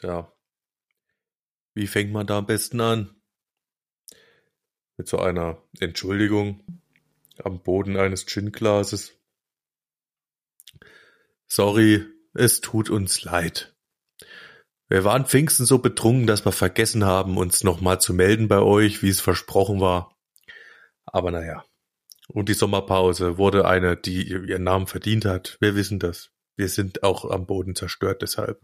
[0.00, 0.32] Tja.
[1.74, 3.20] Wie fängt man da am besten an?
[4.96, 6.82] Mit so einer Entschuldigung
[7.42, 9.18] am Boden eines Gin-Glases.
[11.48, 13.74] Sorry, es tut uns leid.
[14.88, 19.02] Wir waren Pfingsten so betrunken, dass wir vergessen haben, uns nochmal zu melden bei euch,
[19.02, 20.16] wie es versprochen war.
[21.06, 21.64] Aber naja.
[22.28, 25.56] Und die Sommerpause wurde eine, die ihren Namen verdient hat.
[25.60, 26.30] Wir wissen das.
[26.56, 28.60] Wir sind auch am Boden zerstört deshalb.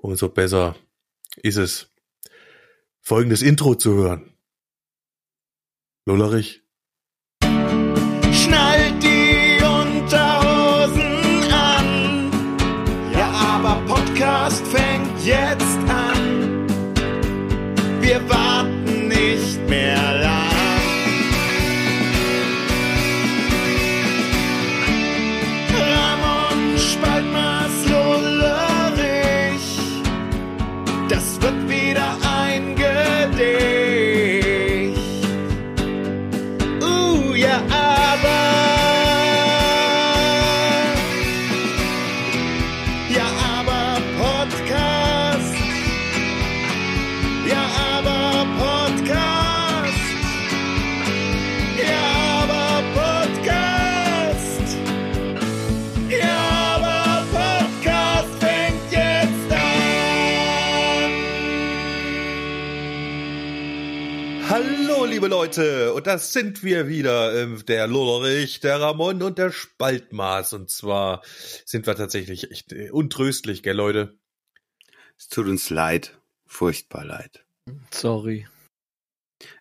[0.00, 0.76] Umso besser
[1.42, 1.90] ist es,
[3.00, 4.32] folgendes Intro zu hören.
[6.06, 6.62] Lullerich.
[8.32, 12.30] Schnallt die Unterhosen an.
[13.12, 15.87] Ja, aber Podcast fängt jetzt
[65.58, 70.52] Leute, und das sind wir wieder, ähm, der Lullerich, der Ramon und der Spaltmaß.
[70.52, 71.22] Und zwar
[71.64, 74.16] sind wir tatsächlich echt äh, untröstlich, gell, Leute?
[75.18, 76.16] Es tut uns leid.
[76.46, 77.44] Furchtbar leid.
[77.92, 78.46] Sorry.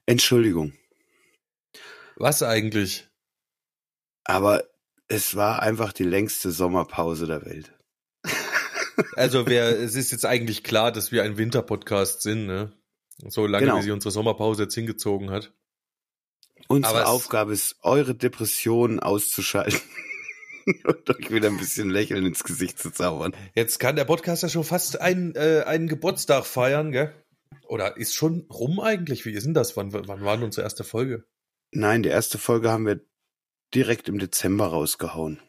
[0.06, 0.74] Entschuldigung.
[2.16, 3.08] Was eigentlich?
[4.24, 4.64] Aber
[5.08, 7.74] es war einfach die längste Sommerpause der Welt.
[9.16, 12.74] Also, wer, es ist jetzt eigentlich klar, dass wir ein Winterpodcast sind, ne?
[13.28, 13.78] So lange, Genau.
[13.78, 15.54] wie sie unsere Sommerpause jetzt hingezogen hat.
[16.68, 19.80] Unsere Aber Aufgabe ist, eure Depressionen auszuschalten
[20.86, 23.34] und euch wieder ein bisschen Lächeln ins Gesicht zu zaubern.
[23.56, 27.14] Jetzt kann der Podcast ja schon fast einen, äh, einen Geburtstag feiern, gell?
[27.68, 29.26] Oder ist schon rum eigentlich?
[29.26, 29.76] Wie ist denn das?
[29.78, 31.26] Wann, wann war denn unsere erste Folge?
[31.72, 33.02] Nein, die erste Folge haben wir
[33.74, 35.42] direkt im Dezember rausgehauen.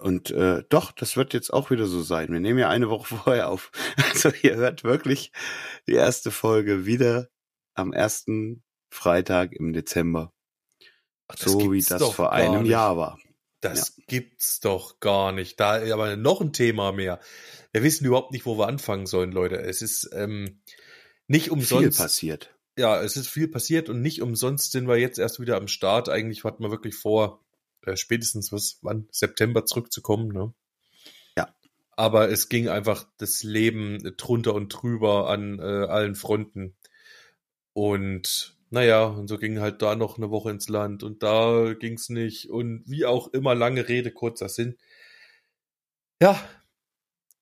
[0.00, 2.32] Und äh, doch, das wird jetzt auch wieder so sein.
[2.32, 3.70] Wir nehmen ja eine Woche vorher auf.
[3.96, 5.32] Also ihr hört wirklich
[5.86, 7.28] die erste Folge wieder
[7.74, 10.32] am ersten Freitag im Dezember.
[11.32, 12.70] Ach, so wie das vor einem nicht.
[12.70, 13.18] Jahr war.
[13.60, 15.60] Das gibt's doch gar nicht.
[15.60, 17.20] Da aber noch ein Thema mehr.
[17.72, 19.56] Wir wissen überhaupt nicht, wo wir anfangen sollen, Leute.
[19.56, 20.60] Es ist ähm,
[21.26, 21.98] nicht Viel umsonst.
[21.98, 22.54] passiert.
[22.78, 26.08] Ja, es ist viel passiert und nicht umsonst sind wir jetzt erst wieder am Start.
[26.08, 27.44] Eigentlich hatten wir wirklich vor,
[27.84, 29.06] äh, spätestens was, wann?
[29.12, 30.54] September zurückzukommen, ne?
[31.36, 31.54] Ja.
[31.96, 36.74] Aber es ging einfach das Leben drunter und drüber an äh, allen Fronten.
[37.74, 42.08] Und naja, und so ging halt da noch eine Woche ins Land und da ging's
[42.08, 42.48] nicht.
[42.48, 44.76] Und wie auch immer, lange Rede, kurzer Sinn.
[46.22, 46.40] Ja,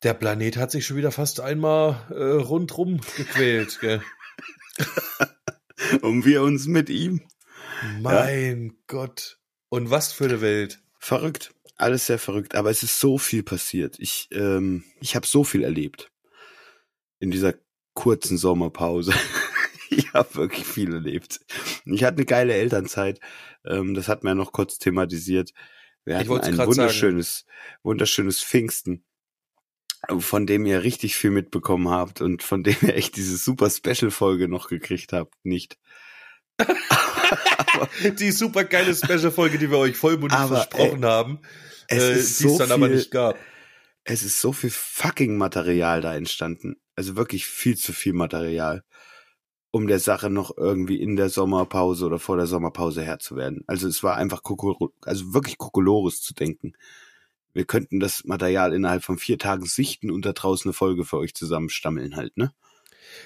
[0.02, 4.02] der Planet hat sich schon wieder fast einmal äh, rundrum gequält, gell?
[6.02, 7.22] Und wir uns mit ihm.
[8.00, 9.38] Mein Gott.
[9.68, 10.80] Und was für eine Welt.
[10.98, 11.54] Verrückt.
[11.76, 12.54] Alles sehr verrückt.
[12.54, 13.98] Aber es ist so viel passiert.
[13.98, 16.10] Ich, ähm, ich habe so viel erlebt.
[17.18, 17.54] In dieser
[17.94, 19.12] kurzen Sommerpause.
[19.96, 21.40] ich habe wirklich viel erlebt.
[21.84, 23.20] Ich hatte eine geile Elternzeit.
[23.64, 25.52] Ähm, das hat man ja noch kurz thematisiert.
[26.04, 27.44] Wir Ich hatten ein wunderschönes,
[27.82, 29.04] wunderschönes Pfingsten,
[30.18, 34.48] von dem ihr richtig viel mitbekommen habt und von dem ihr echt diese super Special-Folge
[34.48, 35.34] noch gekriegt habt.
[35.44, 35.78] Nicht.
[38.18, 41.40] Die super geile Special-Folge, die wir euch vollmundig Aber, versprochen haben,
[41.88, 43.36] Es äh, ist die es so dann aber viel- nicht gab.
[44.04, 46.76] es ist so viel fucking Material da entstanden.
[46.96, 48.82] Also wirklich viel zu viel Material,
[49.70, 53.64] um der Sache noch irgendwie in der Sommerpause oder vor der Sommerpause Herr zu werden.
[53.66, 54.42] Also es war einfach
[55.02, 56.72] also wirklich Kokolores zu denken.
[57.52, 61.18] Wir könnten das Material innerhalb von vier Tagen sichten und da draußen eine Folge für
[61.18, 62.52] euch zusammenstammeln halt, ne?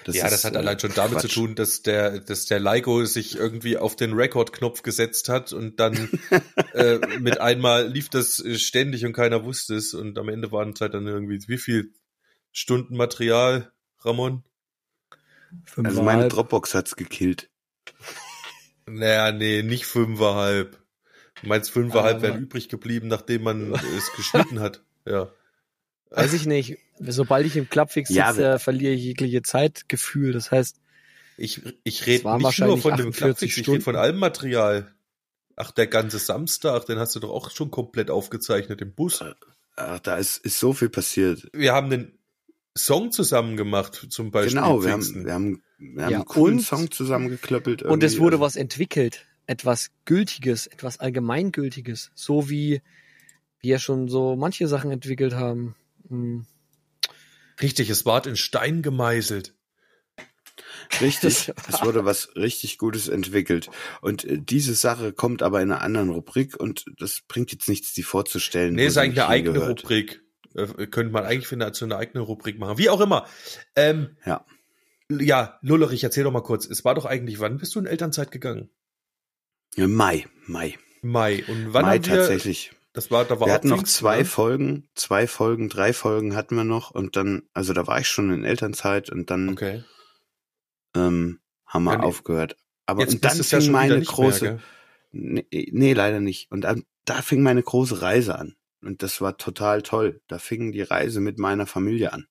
[0.07, 1.33] ja, das ist, hat äh, allein schon damit zu Quatsch.
[1.33, 6.09] tun, dass der, dass der Leiko sich irgendwie auf den Record-Knopf gesetzt hat und dann
[6.73, 10.71] äh, mit einmal lief das äh, ständig und keiner wusste es und am Ende waren
[10.71, 11.93] es halt dann irgendwie wie viel
[12.51, 14.43] Stunden Material, Ramon?
[15.83, 16.27] Also meine.
[16.27, 17.49] Dropbox hat's gekillt.
[18.85, 20.77] Naja, nee, nicht fünfeinhalb.
[21.41, 24.81] Du meinst fünfeinhalb Aber- wären übrig geblieben, nachdem man es geschnitten hat.
[25.05, 25.29] Ja.
[26.11, 26.77] Weiß ich nicht.
[26.99, 30.31] Sobald ich im Klappfix Ja, sitze, verliere ich jegliche Zeitgefühl.
[30.31, 30.79] Das heißt,
[31.35, 34.93] Ich, ich rede nicht nur von dem 48 Klappfix, ich rede von allem Material.
[35.57, 39.23] Ach, der ganze Samstag, den hast du doch auch schon komplett aufgezeichnet im Bus.
[39.75, 41.49] Ach, da ist, ist so viel passiert.
[41.51, 42.17] Wir haben den,
[42.75, 44.55] Song zusammen gemacht, zum Beispiel.
[44.55, 47.83] Genau, wir haben, wir haben, wir haben Ja, einen coolen und- Song zusammengeklöppelt.
[47.83, 49.27] Und es wurde Also, was entwickelt.
[49.45, 52.11] Etwas Gültiges, etwas Allgemeingültiges.
[52.15, 52.81] So wie
[53.59, 55.75] wir ja schon so manche Sachen entwickelt haben.
[56.09, 56.45] Hm.
[57.61, 59.53] Richtig, es ward in Stein gemeißelt.
[61.01, 63.69] Richtig, es wurde was richtig Gutes entwickelt.
[64.01, 67.93] Und äh, diese Sache kommt aber in einer anderen Rubrik und das bringt jetzt nichts,
[67.93, 68.73] die vorzustellen.
[68.75, 69.83] Nee, ist eigentlich eine eigene hingehört.
[69.83, 70.22] Rubrik.
[70.55, 72.77] Äh, könnte man eigentlich für eine, zu einer eigenen Rubrik machen.
[72.77, 73.25] Wie auch immer.
[73.75, 74.45] Ähm, Ja.
[75.09, 76.65] Ja, Lullerich, erzähl doch mal kurz.
[76.65, 78.69] Es war doch eigentlich, wann bist du in Elternzeit gegangen?
[79.75, 80.77] Ja, Mai, Mai.
[81.01, 81.43] Mai.
[81.47, 82.71] Und wann Mai haben wir, tatsächlich.
[82.93, 84.25] Das war, da war Wir hatten noch zwei ne?
[84.25, 88.31] Folgen, zwei Folgen, drei Folgen hatten wir noch und dann, also da war ich schon
[88.31, 89.83] in Elternzeit und dann Okay.
[90.95, 92.03] ähm, haben wir Ja, nee.
[92.05, 92.55] aufgehört.
[92.85, 94.45] Aber Jetzt und dann ja fing wieder meine große,
[95.11, 96.51] mehr, nee, nee, leider nicht.
[96.51, 98.55] Und dann, da fing meine große Reise an.
[98.85, 100.21] Und das war total toll.
[100.27, 102.27] Da fing die Reise mit meiner Familie an.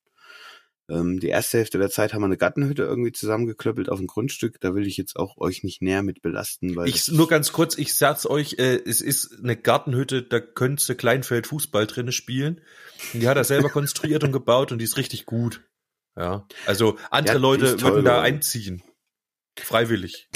[0.89, 4.59] Ähm, die erste Hälfte der Zeit haben wir eine Gartenhütte irgendwie zusammengeklöppelt auf dem Grundstück.
[4.59, 7.77] Da will ich jetzt auch euch nicht näher mit belasten, weil Ich, nur ganz kurz,
[7.77, 12.61] ich sag's euch, äh, es ist eine Gartenhütte, da könntest du Kleinfeld Fußball drinne spielen.
[13.13, 15.61] Und die hat er selber konstruiert und gebaut und die ist richtig gut.
[16.17, 16.47] Ja.
[16.65, 18.83] Also andere Ja, Leute toll würden da einziehen.
[19.57, 20.29] Freiwillig.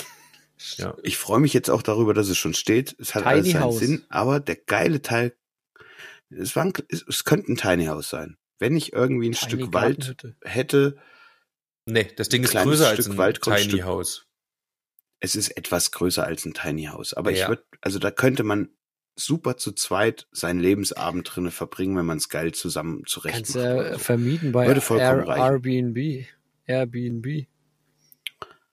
[0.77, 0.95] Ja.
[1.03, 2.95] Ich freue mich jetzt auch darüber, dass es schon steht.
[2.99, 3.79] Es hat Tiny alles seinen House.
[3.79, 5.35] Sinn, aber der geile Teil,
[6.29, 8.37] es, war ein, es, es könnte ein Tiny House sein.
[8.59, 10.97] Wenn ich irgendwie ein Tiny Stück Wald hätte,
[11.89, 13.69] Nee, das Ding ist größer Stück als ein Waldgrundstück.
[13.71, 14.25] Tiny House.
[15.21, 17.13] es ist etwas größer als ein Tiny House.
[17.13, 17.43] Aber Ja.
[17.43, 18.69] ich würde, also da könnte man
[19.15, 23.65] super zu zweit seinen Lebensabend drinne verbringen, wenn man es geil zusammen zurecht Kannst macht.
[23.65, 23.99] du oder ja so.
[23.99, 25.43] vermieten bei Würde vollkommen Air, reichen.
[25.95, 26.25] Airbnb.
[26.65, 27.47] Airbnb.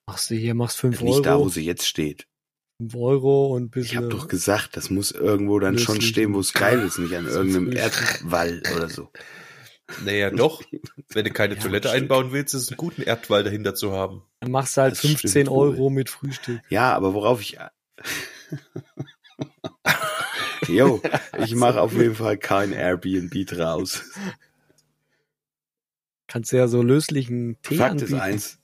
[0.07, 2.27] Machst du hier, machst fünf Nicht da, wo Euro, sie jetzt steht.
[2.95, 6.81] Euro und Ich habe doch gesagt, das muss irgendwo dann schon stehen, wo es geil
[6.81, 7.73] ist, nicht an irgendeinem.
[7.73, 9.11] Erdwall oder so.
[10.05, 10.63] Naja, doch.
[11.13, 12.03] Wenn du keine Ja, Toilette stimmt.
[12.05, 14.23] einbauen willst, ist es ein guten Erdwall dahinter zu haben.
[14.41, 15.69] Dann machst du halt Das 15 stimmt wohl.
[15.71, 16.61] Euro mit Frühstück.
[16.69, 17.59] Ja, aber worauf ich.
[20.69, 21.03] Jo,
[21.45, 24.03] ich mache auf jeden Fall kein Airbnb draus.
[26.27, 28.21] Kannst du ja so löslichen Tee Fakt ist anbieten.
[28.21, 28.59] eins.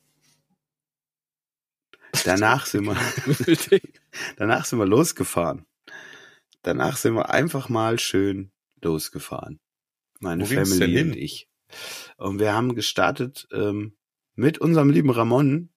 [2.25, 2.97] Danach sind wir.
[4.37, 5.67] Danach sind wir losgefahren.
[6.63, 8.53] Danach sind wir einfach mal schön
[8.83, 9.61] losgefahren.
[10.19, 11.49] Meine Wo Family und ich.
[12.17, 13.97] Und wir haben gestartet ähm,
[14.35, 15.71] mit unserem lieben Ramon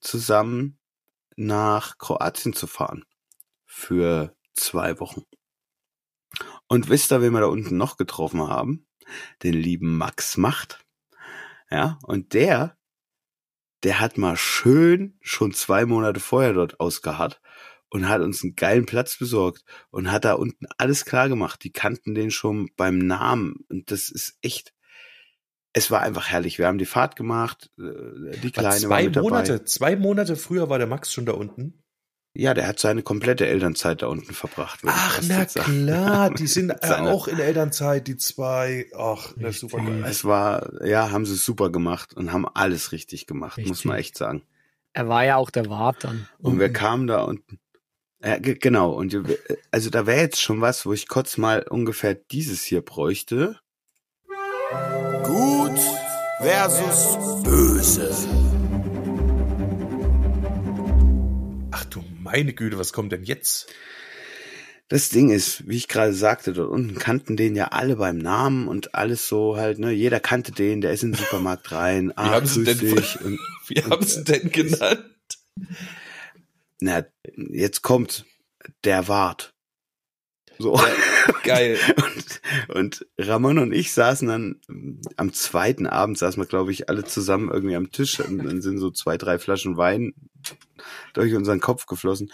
[0.00, 0.78] zusammen
[1.36, 3.04] nach Kroatien zu fahren.
[3.64, 5.24] Für zwei Wochen.
[6.68, 8.86] Und wisst ihr, wen wir da unten noch getroffen haben?
[9.42, 10.84] Den lieben Max Macht.
[11.70, 12.78] Ja, und der,
[13.82, 17.40] der hat mal schön schon zwei Monate vorher dort ausgeharrt
[17.94, 21.62] und hat uns einen geilen Platz besorgt und hat da unten alles klar gemacht.
[21.62, 24.74] Die kannten den schon beim Namen und das ist echt,
[25.72, 26.58] es war einfach herrlich.
[26.58, 27.82] Wir haben die Fahrt gemacht, äh,
[28.42, 29.28] die War Kleine war zwei mit dabei.
[29.28, 31.84] Monate, zwei Monate früher war der Max schon da unten.
[32.36, 34.80] Ja, der hat seine komplette Elternzeit da unten verbracht.
[34.86, 38.86] Ach, na klar, die sind äh, auch in Elternzeit, die zwei.
[38.98, 40.04] Ach, das ist super geil.
[40.04, 43.84] Es war, ja, haben sie super gemacht und haben alles richtig gemacht, muss Richtig.
[43.84, 44.42] man echt sagen.
[44.94, 46.28] Er war ja auch der Wart dann.
[46.38, 47.60] Und wir kamen da unten.
[48.24, 48.92] Ja, ge- genau.
[48.92, 49.38] Und wir-
[49.70, 53.58] also da wäre jetzt schon was, wo ich kurz mal ungefähr dieses hier bräuchte.
[55.22, 55.78] Gut
[56.40, 58.10] versus böse.
[61.70, 63.66] Ach du meine Güte, was kommt denn jetzt?
[64.88, 68.68] Das Ding ist, wie ich gerade sagte, dort unten kannten den ja alle beim Namen
[68.68, 69.90] und alles so halt, ne?
[69.92, 72.12] Jeder kannte den, der ist in den Supermarkt rein.
[72.16, 72.80] Ah, haben sie denn-
[73.66, 75.04] Wie haben sie denn genannt?
[76.80, 77.04] Na,
[77.36, 78.24] jetzt kommt
[78.84, 79.54] der Wart.
[80.58, 80.80] So.
[81.42, 81.78] Geil.
[81.96, 84.60] Und, und Ramon und ich saßen dann
[85.16, 88.78] am zweiten Abend saßen wir, glaube ich, alle zusammen irgendwie am Tisch und dann sind
[88.78, 90.14] so zwei, drei Flaschen Wein
[91.12, 92.32] durch unseren Kopf geflossen.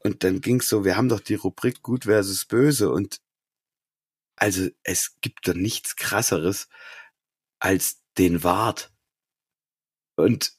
[0.00, 3.20] Und dann ging's so, wir haben doch die Rubrik Gut versus Böse und
[4.36, 6.68] also es gibt doch nichts krasseres
[7.58, 8.92] als den Wart.
[10.16, 10.57] Und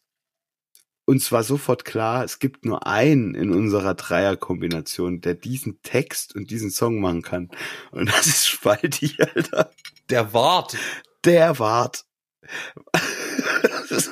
[1.10, 6.51] uns war sofort klar, es gibt nur einen in unserer Dreierkombination, der diesen Text und
[6.51, 7.50] diesen Song machen kann.
[7.89, 9.72] Und das ist Spalti, Alter.
[10.12, 10.78] Der Wart.
[11.25, 12.06] Der Wart.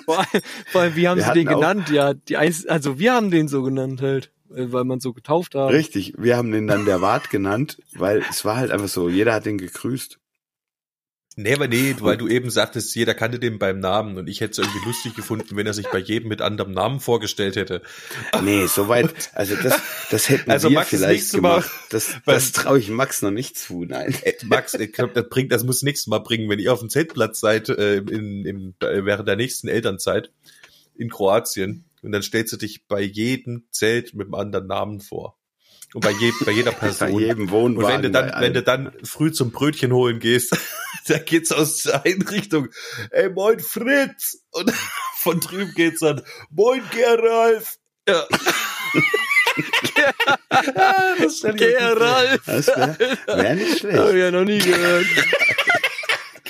[0.05, 1.89] Vor allem, vor allem, wie haben Wir sie den genannt?
[1.89, 5.53] Ja, die eins, also wir haben den so genannt halt, äh, weil man so getauft
[5.53, 5.71] hat.
[5.71, 9.33] Richtig, wir haben den dann der Wart genannt, weil es war halt einfach so, jeder
[9.33, 10.19] hat den gegrüßt.
[11.39, 14.53] Nee, aber nee, weil du eben sagtest, jeder kannte den beim Namen und ich hätte
[14.53, 17.83] es irgendwie lustig gefunden, wenn er sich bei jedem mit anderem Namen vorgestellt hätte.
[18.41, 19.79] Nee, soweit, also das,
[20.09, 21.71] das hätten Also wir Max, vielleicht nächste Mal- gemacht.
[21.91, 24.15] Das, das traue ich Max noch nicht zu, nein.
[24.23, 26.89] Äh, Max, ich glaub, das bringt, das muss nächstes Mal bringen, wenn ihr auf dem
[26.89, 30.31] Zeltplatz seid, äh, in, in, äh, während der nächsten Elternzeit
[30.95, 31.85] in Kroatien.
[32.01, 35.37] Und dann stellst du dich bei jedem Zelt mit einem anderen Namen vor.
[35.93, 37.19] Und bei, je, bei jeder Bei Person.
[37.19, 37.77] jedem Wohnwagen.
[37.77, 40.55] Und wenn du dann, bei wenn du dann früh zum Brötchen holen gehst,
[41.07, 42.67] da geht's aus der einen Richtung,
[43.11, 44.43] ey, moin Fritz!
[44.51, 44.71] Und
[45.19, 47.75] von drüben geht's dann, moin Geralf!
[48.07, 48.25] Ja.
[50.49, 54.15] Ah, das wäre wär nicht Hab ich schlecht.
[54.15, 55.05] ja noch nie gehört.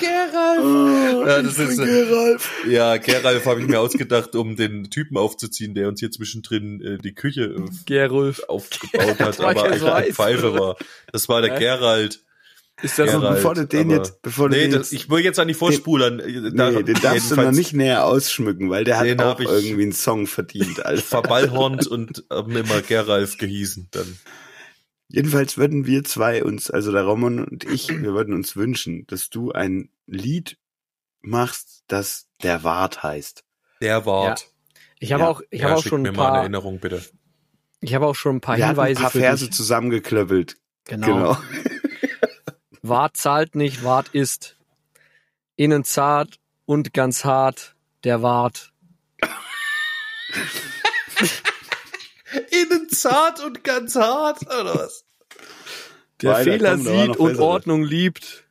[0.02, 2.50] Oh, Ja, das ist, äh, Geralf.
[2.68, 6.98] Ja, Geralf habe ich mir ausgedacht, um den Typen aufzuziehen, der uns hier zwischendrin äh,
[6.98, 8.42] die Küche äh, Gerulf.
[8.48, 10.76] aufgebaut hat, aber er so eigentlich ein Pfeife war.
[11.12, 11.58] Das war der Hä?
[11.58, 12.20] Gerald.
[12.80, 15.18] Ist das Gerald, bevor du den jetzt, bevor du Nee, den das, jetzt, ich will
[15.24, 16.20] jetzt an die vorspulern.
[16.20, 19.40] Äh, da- nee, den darfst du noch nicht näher ausschmücken, weil der hat Den auch
[19.40, 21.02] irgendwie einen Song verdient, Alter.
[21.02, 24.16] verballhornt und haben immer Geralf gehießen dann.
[25.10, 29.30] Jedenfalls würden wir zwei uns, also der Roman und ich, wir würden uns wünschen, dass
[29.30, 30.58] du ein Lied
[31.20, 33.44] machst, das der Wart heißt.
[33.80, 34.50] Der Wart.
[35.00, 35.30] Ich habe Ja.
[35.30, 37.04] auch, ich Ja, habe auch schon mir ein mal eine paar, Erinnerung, bitte.
[37.80, 39.54] ich habe auch schon ein paar Wir Hinweise ein paar Verse dich.
[39.54, 40.56] zusammengeklöppelt.
[40.84, 41.06] Genau.
[41.06, 41.36] Genau.
[42.82, 44.56] Wart zahlt nicht, Wart ist.
[45.56, 47.74] Innen zart und ganz hart,
[48.04, 48.72] der Wart.
[52.50, 55.04] Innen zart und ganz hart, oder was?
[56.22, 57.38] Der Weiter, Fehler komm, da sieht und.
[57.38, 58.46] Ordnung liebt.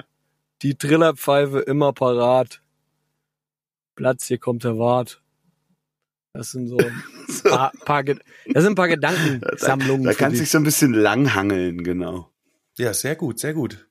[0.63, 2.62] Die Trillerpfeife immer parat.
[3.96, 5.22] Platz, hier kommt der Wart.
[6.34, 7.03] Das sind so ein
[7.43, 10.03] paar, paar, das sind ein paar Gedankensammlungen.
[10.03, 10.39] Da für kannst du dich.
[10.41, 12.31] dich so ein bisschen langhangeln, genau.
[12.77, 13.88] Ja, sehr gut, sehr gut.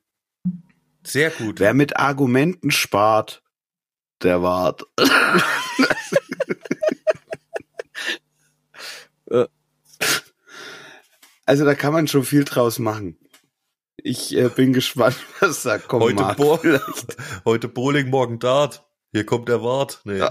[1.05, 1.59] Sehr gut.
[1.59, 3.43] Wer mit Argumenten spart,
[4.23, 4.83] der Wart.
[11.47, 13.17] Also da kann man schon viel draus machen.
[13.95, 16.03] Ich äh, bin gespannt, was da kommt.
[16.03, 16.37] Heute, mag.
[16.37, 16.59] Bo
[17.45, 18.83] heute Bowling, morgen Dart.
[19.13, 20.01] Hier kommt der Wart.
[20.03, 20.17] Nee.
[20.17, 20.29] Ja.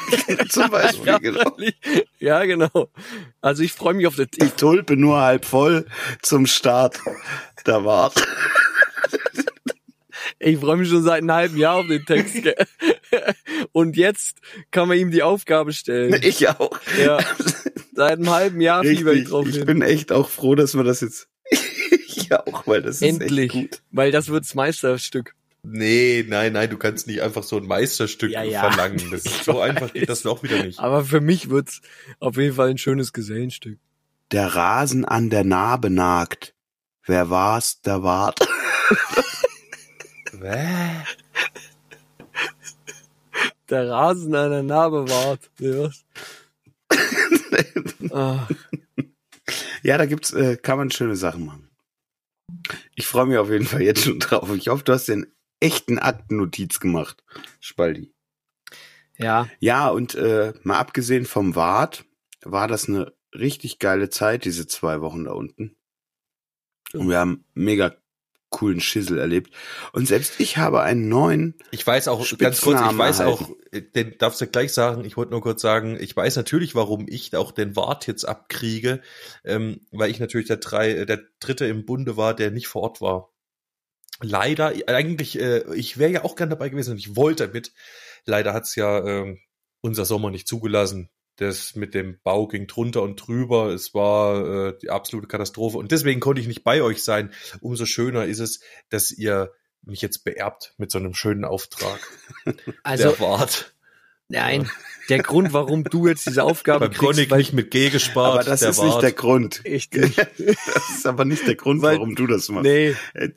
[0.50, 1.56] Zum Beispiel, ja, genau.
[2.18, 2.92] ja, genau.
[3.40, 4.26] Also ich freue mich auf das.
[4.28, 5.86] Die Tulpe nur halb voll
[6.20, 7.00] zum Start.
[7.66, 8.22] Der Wart.
[10.38, 12.36] Ich freue mich schon seit einem halben Jahr auf den Text.
[13.72, 14.36] Und jetzt
[14.70, 16.20] kann man ihm die Aufgabe stellen.
[16.22, 16.78] Ich auch.
[17.02, 17.18] Ja,
[17.98, 19.66] seit einem halben Jahr fieber ich drauf Ich hin.
[19.66, 21.28] bin echt auch froh, dass wir das jetzt.
[21.50, 23.82] ich auch, weil das ist Endlich, echt gut.
[23.90, 25.34] weil das wird's Meisterstück.
[25.62, 28.60] nee, nein, nein, du kannst nicht einfach so ein Meisterstück Ja, ja.
[28.70, 29.02] verlangen.
[29.10, 30.78] Das ist so einfach geht das auch wieder nicht.
[30.78, 31.80] Aber für mich wird's
[32.20, 33.78] auf jeden Fall ein schönes Gesellenstück.
[34.30, 36.54] Der Rasen an der Narbe nagt.
[37.06, 38.38] Wer war's, der Wart.
[40.40, 40.66] Hä?
[43.70, 45.50] Der Rasen an der Narbe wart.
[45.58, 45.90] Ja,
[48.12, 48.46] ah,
[49.82, 51.70] Ja, da gibt's, äh, kann man schöne Sachen machen.
[52.94, 54.50] Ich freue mich auf jeden Fall jetzt schon drauf.
[54.54, 55.26] Ich hoffe, du hast den
[55.60, 57.24] echten Aktennotiz gemacht,
[57.60, 58.12] Spaldi.
[59.16, 62.04] ja, Ja, und äh, mal abgesehen vom Wart,
[62.42, 65.76] war das eine richtig geile Zeit, diese zwei Wochen da unten.
[66.92, 67.96] Und wir haben mega
[68.50, 69.52] coolen Schissel erlebt.
[69.92, 73.44] Und selbst ich habe einen neuen, Ich weiß auch, ganz kurz, ich weiß erhalten.
[73.44, 76.74] auch, äh, den darfst du gleich sagen, ich wollte nur kurz sagen, ich weiß natürlich,
[76.74, 79.00] warum ich auch den Wart jetzt abkriege,
[79.44, 82.82] ähm, weil ich natürlich der drei, äh, der dritte im Bunde war, der nicht vor
[82.82, 83.32] Ort war.
[84.20, 87.72] Leider, eigentlich, äh, ich wäre ja auch gern dabei gewesen und ich wollte mit.
[88.24, 89.38] Leider hat's ja ähm,
[89.80, 91.08] unser Sommer nicht zugelassen.
[91.38, 93.68] Das mit dem Bau ging drunter und drüber.
[93.72, 95.78] Es war äh, die absolute Katastrophe.
[95.78, 97.32] Und deswegen konnte ich nicht bei euch sein.
[97.60, 99.52] Umso schöner ist es, dass ihr
[99.82, 102.00] mich jetzt beerbt mit so einem schönen Auftrag.
[102.82, 103.72] also der Wart.
[104.28, 104.68] nein,
[105.08, 108.34] der Grund, warum du jetzt diese Aufgabe Beim Chronic kriegst, weil nicht mit G gespart.
[108.40, 109.02] aber das der ist nicht Wart.
[109.04, 109.60] der Grund.
[109.64, 110.18] ich nicht.
[110.18, 112.64] Das ist aber nicht der Grund, Weil- warum du das machst.
[112.64, 113.30] Nee, Äh,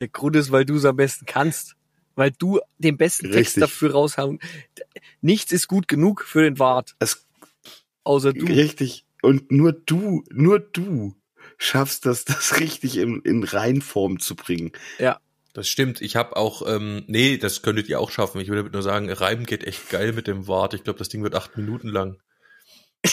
[0.00, 1.76] der Grund ist, weil du es am besten kannst.
[2.16, 3.60] Weil du den besten Text Richtig.
[3.62, 4.38] dafür raushauen.
[5.20, 7.23] Nichts ist gut genug für den Wart, Es,
[8.04, 8.46] außer du.
[8.46, 9.06] richtig.
[9.22, 11.14] Und nur du, nur du
[11.56, 14.72] schaffst das, das richtig in, in Reinform zu bringen.
[15.54, 16.02] Das stimmt.
[16.02, 18.40] Ich habe auch, ähm, nee, das könntet ihr auch schaffen.
[18.40, 20.74] Ich will damit nur sagen, Reiben geht echt geil mit dem Wart.
[20.74, 22.20] Ich glaube, das Ding wird acht Minuten lang.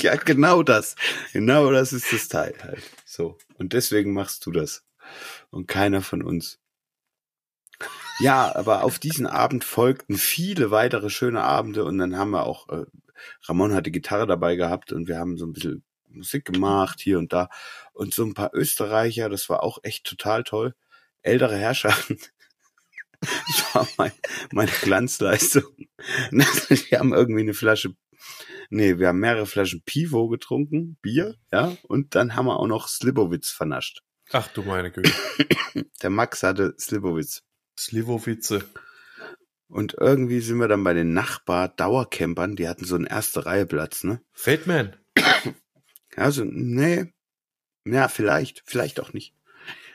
[0.00, 0.96] Ja, genau das.
[1.32, 2.82] Genau das ist das Teil halt.
[3.06, 3.38] So.
[3.58, 4.84] Und deswegen machst du das.
[5.50, 6.58] Und keiner von uns.
[8.20, 12.68] Ja, aber auf diesen Abend folgten viele weitere schöne Abende und dann haben wir auch,
[12.68, 12.84] äh,
[13.42, 17.32] Ramon hatte Gitarre dabei gehabt und wir haben so ein bisschen Musik gemacht hier und
[17.32, 17.48] da
[17.92, 20.74] und so ein paar Österreicher, das war auch echt total toll.
[21.22, 22.18] Ältere Herrschaften.
[23.46, 24.12] Das war mein,
[24.52, 25.62] meine Glanzleistung.
[26.90, 27.94] Wir haben irgendwie eine Flasche,
[28.68, 32.86] nee, wir haben mehrere Flaschen Pivo getrunken, Bier, ja, und dann haben wir auch noch
[32.86, 34.02] Slibowitz vernascht.
[34.30, 35.10] Ach du meine Güte.
[36.02, 37.42] Der Max hatte Slibowitz.
[37.78, 38.64] Slivovitze.
[39.74, 44.04] Und irgendwie sind wir dann bei den Nachbar-Dauercampern, die hatten so einen erste Reihe Platz,
[44.04, 44.20] ne?
[44.32, 44.94] Fatman.
[46.14, 47.12] Also, nee.
[47.84, 49.34] Ja, vielleicht, vielleicht auch nicht.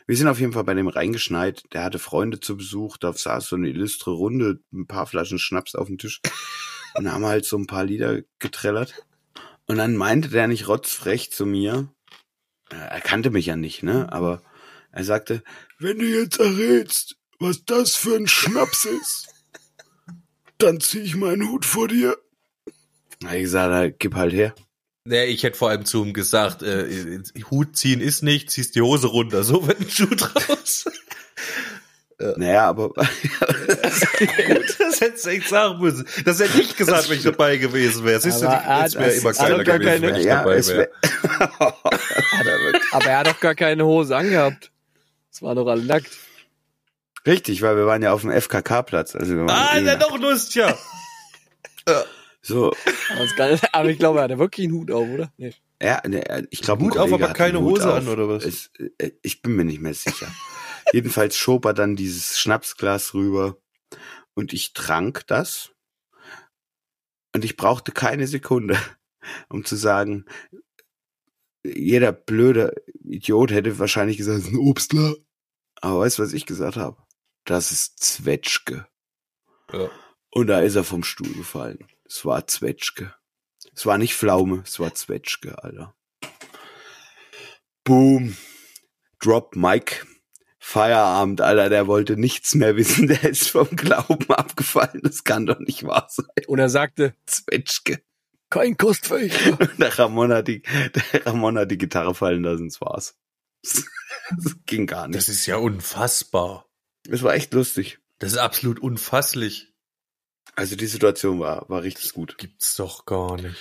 [0.06, 1.64] Wir sind auf jeden Fall bei dem reingeschneit.
[1.72, 5.76] Der hatte Freunde zu Besuch, da saß so eine illustre Runde, ein paar Flaschen Schnaps
[5.76, 6.20] auf dem Tisch.
[6.96, 9.06] Und haben halt so ein paar Lieder getrellert.
[9.66, 11.88] Und dann meinte der nicht rotzfrech zu mir,
[12.70, 14.12] er kannte mich ja nicht, ne?
[14.12, 14.42] Aber
[14.92, 15.42] er sagte,
[15.78, 19.39] wenn du jetzt errätst, was das für ein Schnaps ist,
[20.60, 22.18] dann zieh ich meinen Hut vor dir.
[23.22, 24.54] Na, ich gesagt, "Na, gib halt her.
[25.06, 28.82] Nee, ich hätte vor allem zu ihm gesagt, äh, Hut ziehen ist nicht, ziehst die
[28.82, 30.86] Hose runter, so wird ein Schuh draus.
[32.36, 32.92] Naja, aber
[33.68, 36.06] das hättest du echt sagen müssen.
[36.26, 38.20] Das hätte ich gesagt, wenn ich dabei gewesen wäre.
[38.20, 40.40] Siehst du, Aber er es wäre hat- immer es gar gewesen, keine- wenn ich ja,
[40.40, 40.90] dabei es wäre.
[40.92, 40.92] wär,
[42.92, 44.70] Aber er hat doch gar keine Hose angehabt.
[45.32, 46.10] Das war doch alle nackt.
[47.30, 49.16] Richtig, weil wir waren ja auf dem FKK-Platz.
[49.16, 50.76] Also Ah, eh ist ja doch lustiger.
[52.42, 52.74] so.
[53.72, 55.32] Aber, ich glaube, er hatte wirklich einen Hut auf, oder?
[55.38, 55.54] Nee.
[55.82, 58.44] Ja, ne, ich glaube, Hut auf, aber keine Hose an, oder was?
[58.44, 60.28] Es, äh, ich bin mir nicht mehr sicher.
[60.92, 63.58] Jedenfalls schob er dann dieses Schnapsglas rüber
[64.34, 65.72] und ich trank das
[67.36, 68.76] und ich brauchte keine Sekunde,
[69.50, 70.26] um zu sagen,
[71.64, 75.14] jeder blöde Idiot hätte wahrscheinlich gesagt, es ist ein Obstler.
[75.82, 76.98] Aber weißt du, was ich gesagt habe?
[77.50, 78.86] Das ist Zwetschge.
[79.74, 79.90] Ja.
[80.30, 81.88] Und da ist er vom Stuhl gefallen.
[82.06, 83.16] Es war Zwetschge.
[83.74, 85.96] Es war nicht Pflaume, es war Zwetschge, Alter.
[87.84, 88.38] Boom.
[89.20, 90.06] Drop Mike.
[90.60, 93.08] Feierabend, Alter, der wollte nichts mehr wissen.
[93.08, 95.02] Der ist vom Glauben abgefallen.
[95.02, 96.28] Das kann doch nicht wahr sein.
[96.46, 98.04] Und er sagte, Zwetschge.
[98.52, 99.58] kein Kostfächer.
[99.80, 103.18] Der Ramon hat die, der Ramon hat die Gitarre fallen lassen, das war's.
[104.44, 105.18] Das ging gar nicht.
[105.18, 106.69] Das ist ja unfassbar.
[107.10, 108.00] Es war echt lustig.
[108.20, 109.74] Das ist absolut unfasslich.
[110.56, 112.38] Also die Situation war, war richtig gut.
[112.38, 113.58] Gibt's doch gar nicht.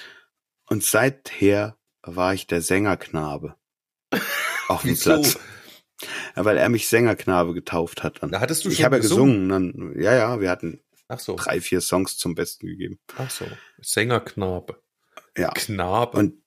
[0.66, 3.56] Und seither war ich der Sängerknabe.
[4.68, 4.98] Auf dem?
[4.98, 5.38] Platz.
[6.34, 8.30] Weil er mich Sängerknabe getauft hat dann.
[8.30, 9.48] Da hattest du ich schon habe ja gesungen?
[9.48, 9.92] gesungen.
[9.94, 11.36] Dann, ja, ja, wir hatten Ach so.
[11.36, 12.98] drei, vier Songs zum Besten gegeben.
[13.16, 13.46] Ach so.
[13.80, 14.80] Sängerknabe.
[15.36, 15.50] Ja.
[15.52, 16.18] Knabe.
[16.18, 16.42] Und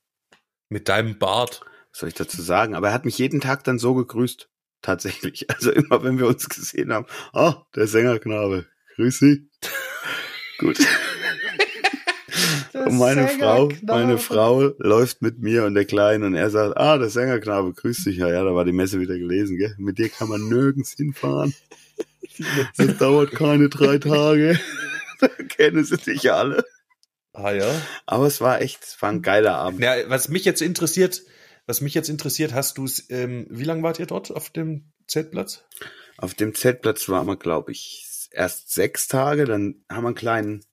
[0.70, 1.62] mit deinem Bart.
[1.92, 2.76] was soll ich dazu sagen?
[2.76, 4.50] Aber er hat mich jeden Tag dann so gegrüßt.
[4.82, 5.46] Tatsächlich.
[5.56, 7.06] Also immer, wenn wir uns gesehen haben.
[7.34, 8.66] Ah, der Sängerknabe.
[8.96, 9.48] Grüß Sie.
[10.58, 10.78] Gut.
[12.74, 16.98] Und meine Frau, meine Frau läuft mit mir und der Kleine und er sagt, ah,
[16.98, 18.18] der Sängerknabe, grüß dich.
[18.18, 19.76] Ja, ja, da war die Messe wieder gelesen, gell?
[19.78, 21.54] Mit dir kann man nirgends hinfahren.
[22.78, 24.60] Das dauert keine drei Tage.
[25.20, 26.64] da kennen sie dich alle.
[27.34, 27.70] Ah ja.
[28.06, 29.82] Aber es war echt, es war ein geiler Abend.
[29.82, 31.22] Ja, was mich jetzt interessiert,
[31.72, 34.92] was mich jetzt interessiert, hast du es, ähm, wie lange wart ihr dort auf dem
[35.08, 35.64] Zeltplatz?
[36.18, 39.46] Auf dem Zeltplatz waren wir, glaube ich, erst sechs Tage.
[39.46, 40.66] Dann haben wir einen kleinen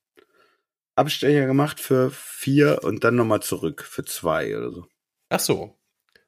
[0.97, 4.89] Abstecher gemacht für vier und dann nochmal zurück für zwei oder so.
[5.29, 5.79] Ach so.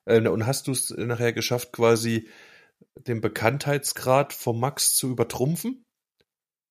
[0.04, 2.28] Äh, und hast du es nachher geschafft, quasi
[2.94, 5.84] den Bekanntheitsgrad vom Max zu übertrumpfen?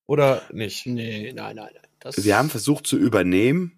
[0.07, 0.85] Oder nicht?
[0.85, 1.87] Nee, nein, nein, nein.
[1.99, 3.77] Das Wir haben versucht zu übernehmen,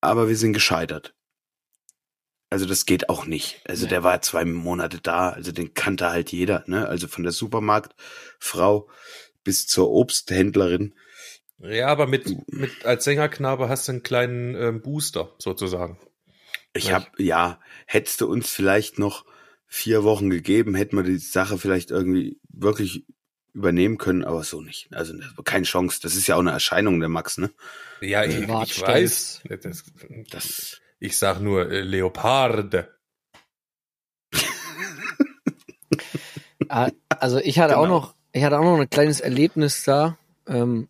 [0.00, 1.14] aber wir sind gescheitert.
[2.54, 3.60] Also das geht auch nicht.
[3.64, 3.88] Also Nee.
[3.90, 6.86] der war zwei Monate da, also den kannte halt jeder, ne?
[6.86, 8.88] Also von der Supermarktfrau
[9.42, 10.94] bis zur Obsthändlerin.
[11.58, 15.98] Ja, aber mit, mit als Sängerknabe hast du einen kleinen ähm, Booster sozusagen.
[16.74, 19.24] Ich Ja, hab, ja, hättest du uns vielleicht noch
[19.66, 23.04] vier Wochen gegeben, hätten wir die Sache vielleicht irgendwie wirklich
[23.52, 24.92] übernehmen können, aber so nicht.
[24.92, 25.14] Also
[25.44, 25.98] keine Chance.
[26.00, 27.50] Das ist ja auch eine Erscheinung der Max, ne?
[28.00, 29.42] Ja, ich, Privat ich weiß.
[29.60, 29.84] Das,
[30.30, 32.88] Das, ich sag nur äh, Leoparde.
[36.68, 37.94] Ah, Also ich hatte auch Genau.
[38.00, 40.16] noch, ich hatte auch noch ein kleines Erlebnis da.
[40.46, 40.88] Ähm,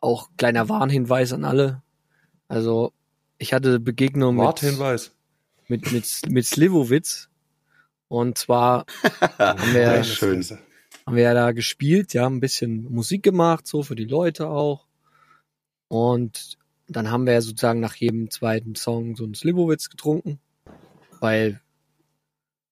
[0.00, 1.82] auch kleiner Warnhinweis an alle.
[2.48, 2.92] Also
[3.38, 5.12] ich hatte Begegnung mit, Worthinweis.
[5.68, 7.28] mit, mit, mit Slivovitz.
[8.08, 8.86] Und zwar
[9.38, 10.44] haben wir, Ja, schön.
[11.06, 14.86] haben wir ja da gespielt, ja, ein bisschen Musik gemacht, so für die Leute auch.
[15.88, 16.58] Und
[16.90, 20.40] dann haben wir ja sozusagen nach jedem zweiten Song so einen Slivovitz getrunken.
[21.20, 21.60] Weil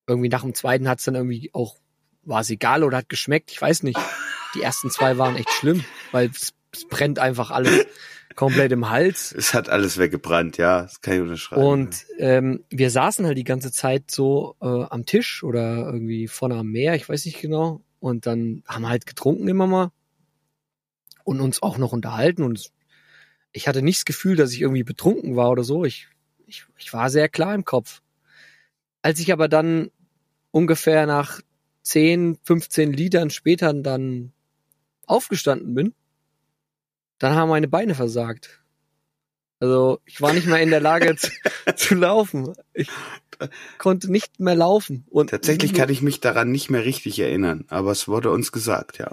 [0.07, 1.76] irgendwie nach dem zweiten hat's dann irgendwie auch,
[2.24, 3.98] war es egal oder hat geschmeckt, ich weiß nicht.
[4.54, 7.87] Die ersten zwei waren echt schlimm, weil es, es brennt einfach alles
[8.35, 9.35] komplett im Hals.
[9.37, 10.83] Es hat alles weggebrannt, ja.
[10.83, 11.62] Das kann ich unterschreiben.
[11.62, 16.57] Und ähm, wir saßen halt die ganze Zeit so äh, am Tisch oder irgendwie vorne
[16.57, 17.83] am Meer, ich weiß nicht genau.
[18.00, 19.90] Und dann haben wir halt getrunken immer mal
[21.24, 22.70] und uns auch noch unterhalten und
[23.59, 25.85] ich hatte nicht das Gefühl, dass ich irgendwie betrunken war oder so.
[25.85, 26.07] Ich,
[26.47, 28.03] ich, ich war sehr klar im Kopf.
[29.03, 29.90] Als ich aber dann
[30.53, 31.40] ungefähr nach
[31.83, 34.33] 10, 15 Litern später dann
[35.07, 35.92] aufgestanden bin,
[37.18, 38.62] dann haben meine Beine versagt.
[39.59, 41.33] Also ich war nicht mehr in der Lage zu,
[41.77, 42.53] zu laufen.
[42.75, 42.88] Ich
[43.79, 45.05] konnte nicht mehr laufen.
[45.11, 48.99] Und Tatsächlich kann ich mich daran nicht mehr richtig erinnern, aber es wurde uns gesagt,
[48.99, 49.11] ja.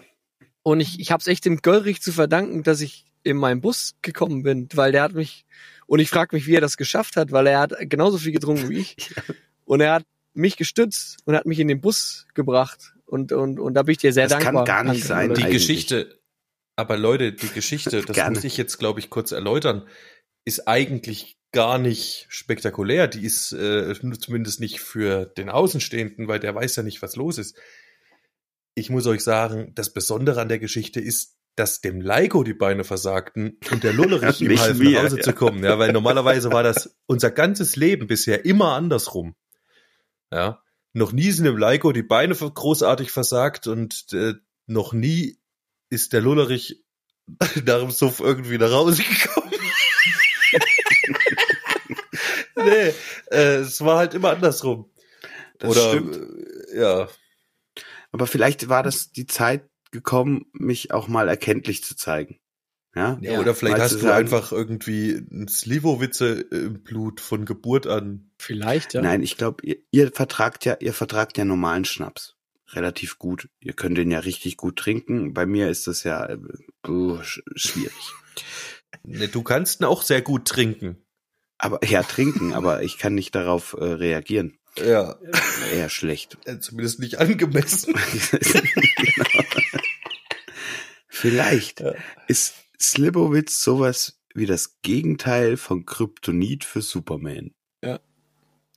[0.62, 3.96] Und ich, ich habe es echt dem Göllrich zu verdanken, dass ich in meinen Bus
[4.02, 5.46] gekommen bin, weil der hat mich
[5.88, 8.70] und ich frage mich, wie er das geschafft hat, weil er hat genauso viel getrunken
[8.70, 8.96] wie ich
[9.66, 13.74] und er hat mich gestützt und hat mich in den Bus gebracht und und und
[13.74, 14.66] da bin ich dir sehr Das kann dankbar.
[14.66, 15.34] gar nicht Danke, sein.
[15.34, 15.54] Die eigentlich.
[15.54, 16.20] Geschichte,
[16.76, 18.36] aber Leute, die Geschichte, das Gerne.
[18.36, 19.88] muss ich jetzt, glaube ich, kurz erläutern,
[20.46, 23.08] ist eigentlich gar nicht spektakulär.
[23.08, 27.38] Die ist äh, zumindest nicht für den Außenstehenden, weil der weiß ja nicht, was los
[27.38, 27.58] ist.
[28.76, 32.84] Ich muss euch sagen, das Besondere an der Geschichte ist, dass dem Leiko die Beine
[32.84, 35.24] versagten und der Lullerich ihm Nicht half, mir, nach Hause ja.
[35.24, 35.64] zu kommen.
[35.64, 39.36] Ja, weil normalerweise war das unser ganzes Leben bisher immer andersrum.
[40.32, 40.62] Ja,
[40.94, 44.34] noch nie sind dem Leiko die Beine großartig versagt und äh,
[44.66, 45.40] noch nie
[45.90, 46.84] ist der Lullerich
[47.66, 49.52] nach dem Suff irgendwie nach Hause gekommen.
[52.56, 52.94] nee,
[53.32, 54.90] äh, es war halt immer andersrum.
[55.60, 56.16] Das Oder stimmt.
[56.16, 57.08] äh, ja,
[58.12, 62.38] Aber vielleicht war das die Zeit gekommen, mich auch mal erkenntlich zu zeigen.
[62.96, 63.18] Ja?
[63.22, 68.32] ja, oder vielleicht hast du sagen- einfach irgendwie ein Slivovitze im Blut von Geburt an.
[68.40, 69.02] Vielleicht, ja.
[69.02, 72.36] Nein, ich glaube, ihr, ihr vertragt ja, ihr vertragt ja normalen Schnaps.
[72.70, 73.50] Relativ gut.
[73.60, 75.34] Ihr könnt den ja richtig gut trinken.
[75.34, 76.38] Bei mir ist das ja äh,
[76.88, 77.94] uh, sch schwierig.
[79.04, 80.98] Ne, Du kannst ihn auch sehr gut trinken.
[81.58, 84.58] Aber ja, trinken, aber ich kann nicht darauf äh, reagieren.
[84.84, 85.18] Ja,
[85.74, 86.38] Eher schlecht.
[86.46, 87.94] äh, zumindest nicht angemessen.
[88.36, 89.65] Genau.
[91.30, 91.94] Vielleicht Ja.
[92.28, 97.52] ist Slibowitz sowas wie das Gegenteil von Kryptonit für Superman.
[97.84, 98.00] Ja.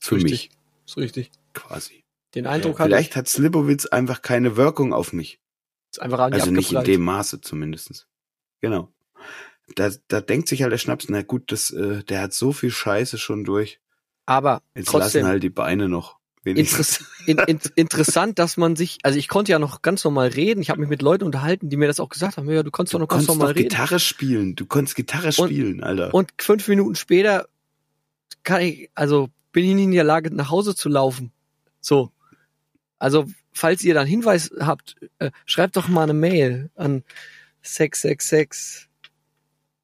[0.01, 0.31] Für richtig.
[0.31, 0.51] mich
[0.87, 1.31] Ist richtig.
[1.55, 2.05] quasi.
[2.35, 5.41] Den Eindruck hatte Vielleicht hat Slibowitz einfach keine Wirkung auf mich.
[5.91, 8.07] ich ist einfach an Also nicht in dem Maße zumindestens.
[8.61, 8.93] Genau.
[9.75, 12.71] Da, da denkt sich halt der Schnaps, na gut, das, äh, der hat so viel
[12.71, 13.81] Scheiße schon durch.
[14.27, 16.18] Aber Jetzt trotzdem lassen halt die Beine noch.
[16.57, 20.61] Interess in, in, interessant, dass man sich, also ich konnte ja noch ganz normal reden.
[20.61, 22.49] Ich habe mich mit Leuten unterhalten, die mir das auch gesagt haben.
[22.51, 23.69] Ja, du konntest doch Du noch ganz normal doch reden.
[23.69, 24.57] Gitarre spielen.
[24.57, 26.15] Du konntest Gitarre spielen, Alter.
[26.15, 27.49] Und fünf Minuten später
[28.43, 31.33] kann ich, also bin ich nicht in der Lage, nach Hause zu laufen.
[31.81, 32.11] So.
[32.99, 37.05] Also, falls ihr dann Hinweis habt, äh, schreibt doch mal eine Mail an
[37.63, 38.89] 666.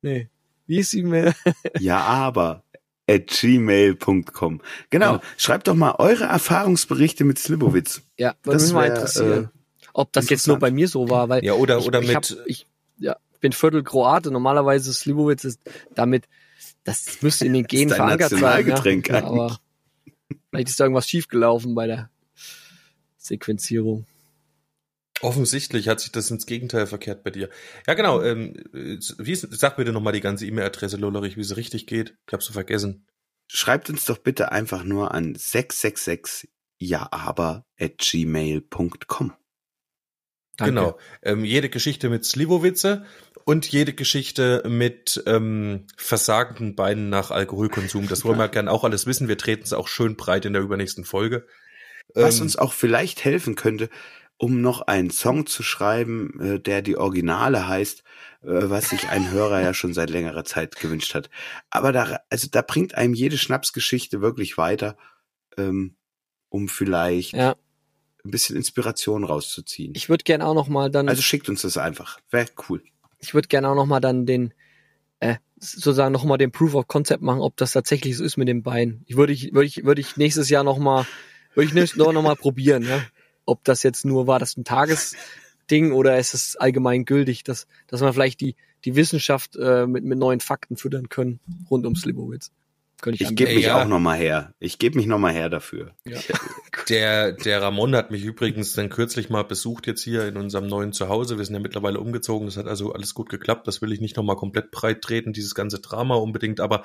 [0.03, 0.29] Nee.
[0.66, 1.35] Wie ist die Mail?
[1.79, 2.63] Ja, aber
[3.09, 4.61] at gmail.com.
[4.90, 5.12] Genau.
[5.14, 5.21] Ja.
[5.37, 8.03] Schreibt doch mal eure Erfahrungsberichte mit Slibowitz.
[8.19, 9.45] Ja, würde Das mich mal interessieren.
[9.45, 12.09] äh, Ob das jetzt nur bei mir so war, weil Ja, oder, ich, oder ich
[12.09, 12.67] mit, Hab, ich
[12.99, 14.31] ja, bin Viertel Kroate.
[14.31, 15.61] Normalerweise Slivovitz ist
[15.95, 16.25] damit,
[16.85, 18.40] das müsste in den Genen verankert sein.
[18.40, 18.47] Ja.
[18.49, 19.59] Nationalgetränk Ja, aber
[20.51, 22.11] vielleicht ist da irgendwas schiefgelaufen bei der
[23.19, 24.07] Sequenzierung.
[25.20, 27.48] Offensichtlich hat sich das ins Gegenteil verkehrt bei dir.
[27.87, 28.22] Ja, genau.
[28.22, 32.16] Ähm, äh, wie ist, sag bitte nochmal die ganze E-Mail-Adresse, Lollerich, wie sie richtig geht.
[32.27, 33.07] Ich hab's so vergessen.
[33.46, 39.33] Schreibt uns doch bitte einfach nur an 666 ja aber at gmail.com.
[40.57, 40.72] Danke.
[40.72, 40.98] Genau.
[41.22, 43.05] Ähm, jede Geschichte mit Slivovitze
[43.44, 48.09] und jede Geschichte mit ähm, versagenden Beinen nach Alkoholkonsum.
[48.09, 49.29] Das wollen wir gern auch alles wissen.
[49.29, 51.46] Wir treten es auch schön breit in der übernächsten Folge.
[52.14, 53.90] Was Ähm, uns auch vielleicht helfen könnte,
[54.37, 58.01] um noch einen Song zu schreiben, äh, der die Originale heißt,
[58.42, 61.31] äh, was sich ein Hörer ja schon seit längerer Zeit gewünscht hat.
[61.70, 64.97] Aber da, also da bringt einem jede Schnapsgeschichte wirklich weiter,
[65.57, 65.97] ähm,
[66.49, 67.55] um vielleicht Ja,
[68.25, 69.92] ein bisschen Inspiration rauszuziehen.
[69.94, 72.18] ich würde gerne auch noch mal dann, Also schickt uns das einfach.
[72.31, 72.83] Wäre cool.
[73.18, 74.53] ich würde gerne auch noch mal dann den,
[75.20, 78.49] äh, sozusagen noch mal den Proof of Concept machen, ob das tatsächlich so ist mit
[78.49, 79.03] dem Bein.
[79.07, 81.07] Ich würde ich, würde ich, würde ich nächstes Jahr noch mal,
[81.55, 83.01] würde ich nächstes Jahr noch mal probieren, ja.
[83.46, 88.00] Ob das jetzt nur war, das ein Tagesding oder ist es allgemein gültig, dass, dass
[88.00, 92.50] man vielleicht die, die Wissenschaft äh, mit, mit neuen Fakten füttern können rund um Slivovitz.
[93.00, 93.83] Könnte ich, Ich gebe mich ja.
[93.83, 94.54] auch noch mal her.
[94.61, 95.94] Ich gebe mich noch mal her dafür.
[96.07, 96.18] Ja.
[96.88, 100.92] Der, der Ramon hat mich übrigens dann kürzlich mal besucht jetzt hier in unserem neuen
[100.92, 101.38] Zuhause.
[101.38, 102.46] Wir sind ja mittlerweile umgezogen.
[102.46, 103.66] Das hat also alles gut geklappt.
[103.66, 106.61] Das will ich nicht nochmal komplett breit treten, dieses ganze Drama unbedingt.
[106.61, 106.83] Aber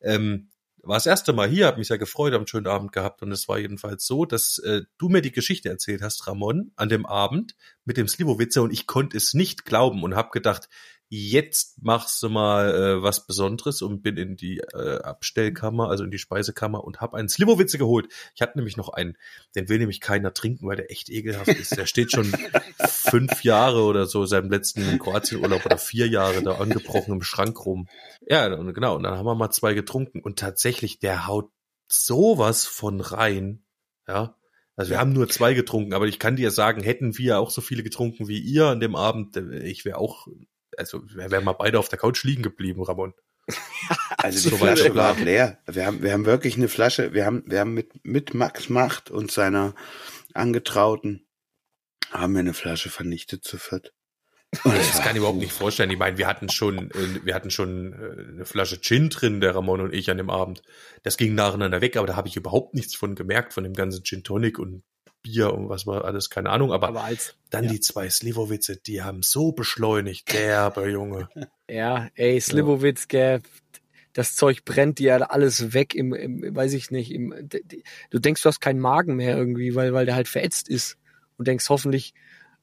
[0.00, 0.48] ähm,
[0.86, 3.22] war das erste Mal hier, habe mich sehr gefreut, haben einen schönen Abend gehabt.
[3.22, 6.88] Und es war jedenfalls so, dass äh, du mir die Geschichte erzählt hast, Ramon, an
[6.88, 8.62] dem Abend mit dem Slivovitzer.
[8.62, 10.68] Und ich konnte es nicht glauben und habe gedacht,
[11.08, 16.10] jetzt machst du mal äh, was Besonderes und bin in die äh, Abstellkammer, also in
[16.10, 18.08] die Speisekammer und habe einen Slivovitze geholt.
[18.34, 19.16] Ich hatte nämlich noch einen,
[19.54, 21.76] den will nämlich keiner trinken, weil der echt ekelhaft ist.
[21.76, 22.32] Der steht schon
[22.88, 27.88] fünf Jahre oder so, seinem letzten Kroatienurlaub oder vier Jahre da angebrochen im Schrank rum.
[28.28, 31.50] Ja, und genau, und dann haben wir mal zwei getrunken und tatsächlich, der haut
[31.88, 33.62] sowas von rein,
[34.08, 34.36] ja.
[34.78, 37.62] Also wir haben nur zwei getrunken, aber ich kann dir sagen, hätten wir auch so
[37.62, 40.26] viele getrunken wie ihr an dem Abend, äh, ich wäre auch
[40.76, 43.14] also wir wären mal beide auf der Couch liegen geblieben, Ramon.
[44.18, 45.58] Also die Flasche war leer.
[45.66, 49.10] Wir haben, wir haben wirklich eine Flasche, wir haben, wir haben mit, mit Max Macht
[49.10, 49.74] und seiner
[50.34, 51.28] Angetrauten
[52.10, 53.92] haben wir eine Flasche vernichtet zu viert.
[54.64, 55.90] Das kann ich überhaupt nicht vorstellen.
[55.90, 59.54] Ich meine, wir hatten schon, äh, wir hatten schon äh, eine Flasche Gin drin, der
[59.54, 60.62] Ramon und ich an dem Abend.
[61.02, 64.04] Das ging nacheinander weg, aber da habe ich überhaupt nichts von gemerkt, von dem ganzen
[64.04, 64.82] Gin Tonic und
[65.26, 67.72] Bier und was war alles, keine Ahnung, aber, aber als, dann ja.
[67.72, 71.28] die zwei Slivovitze, die haben so beschleunigt, derber Junge.
[71.68, 73.40] Ja, ey, Slivovitz, ja.
[74.12, 77.34] das Zeug brennt dir alles weg im, im weiß ich nicht, im,
[78.10, 80.96] du denkst, du hast keinen Magen mehr irgendwie, weil, weil der halt verätzt ist
[81.38, 82.14] und denkst, hoffentlich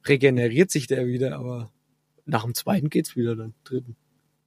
[0.08, 1.70] regeneriert sich der wieder, aber
[2.26, 3.98] nach dem zweiten geht's wieder dann, dritten.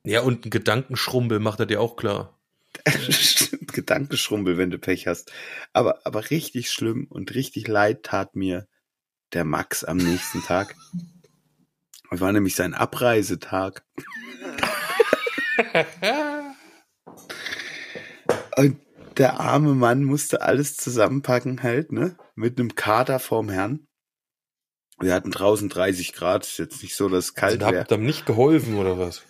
[0.06, 2.35] Ja, und ein Gedankenschrumpel macht er dir auch klar.
[3.72, 5.32] Gedankenschrumpel, wenn du Pech hast.
[5.72, 8.66] Aber, aber richtig schlimm und richtig leid tat mir
[9.32, 10.74] der Max am nächsten Tag.
[12.10, 13.84] Es war nämlich sein Abreisetag.
[18.56, 18.80] und
[19.16, 22.16] der arme Mann musste alles zusammenpacken halt, ne?
[22.34, 23.86] Mit einem Kater vorm Herrn.
[24.98, 27.80] Wir hatten draußen 30 Grad, ist jetzt nicht so, dass es kalt also, wäre.
[27.80, 29.22] Habt ihr nicht geholfen oder was?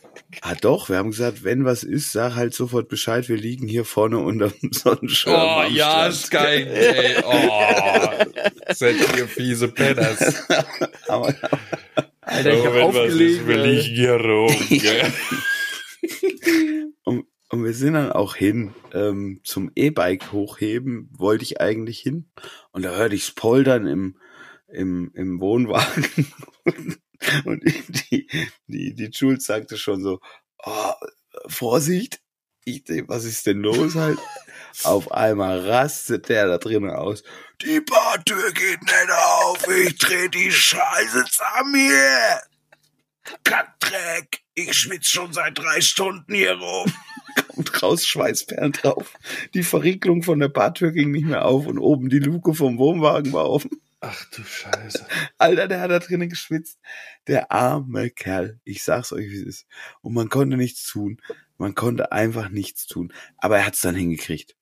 [0.43, 3.85] Ah doch, wir haben gesagt, wenn was ist, sag halt sofort Bescheid, wir liegen hier
[3.85, 5.35] vorne unter dem Sonnenschirm.
[5.35, 7.17] Oh ja, Sky, ey.
[7.25, 8.11] Oh,
[8.75, 10.45] seid ihr fiese Penners.
[11.09, 11.35] aber,
[12.21, 13.41] Alter, ich hab aufgelegt.
[13.41, 15.13] Ist, wir liegen hier rum, gell?
[17.05, 22.29] und, und wir sind dann auch hin ähm, zum E-Bike hochheben, wollte ich eigentlich hin.
[22.73, 24.17] Und da hörte ich's Poldern im,
[24.69, 26.33] im, im Wohnwagen.
[27.45, 28.27] Und die,
[28.67, 30.21] die, die Jules sagte schon so,
[30.65, 30.93] oh,
[31.47, 32.21] Vorsicht,
[32.65, 34.19] ich was ist denn los halt?
[34.83, 37.23] Auf einmal rastet der da drinnen aus.
[37.63, 42.41] Die Bartür geht nicht auf, ich dreh die Scheiße zusammen hier.
[43.45, 46.93] Kackdreck, ich schwitz schon seit drei Stunden hier rum.
[47.49, 49.13] Kommt raus, Schweißperlen drauf.
[49.55, 53.33] Die Verriegelung von der Bartür ging nicht mehr auf und oben die Luke vom Wohnwagen
[53.33, 53.81] war offen.
[54.09, 55.05] Ach du Scheiße.
[55.37, 56.79] Alter, der hat da drinnen geschwitzt.
[57.27, 58.61] Der arme Kerl.
[58.63, 59.67] Ich sag's euch, wie es ist.
[60.01, 61.21] Und man konnte nichts tun.
[61.59, 63.13] Man konnte einfach nichts tun.
[63.39, 64.55] Aber er hat's dann hingekriegt.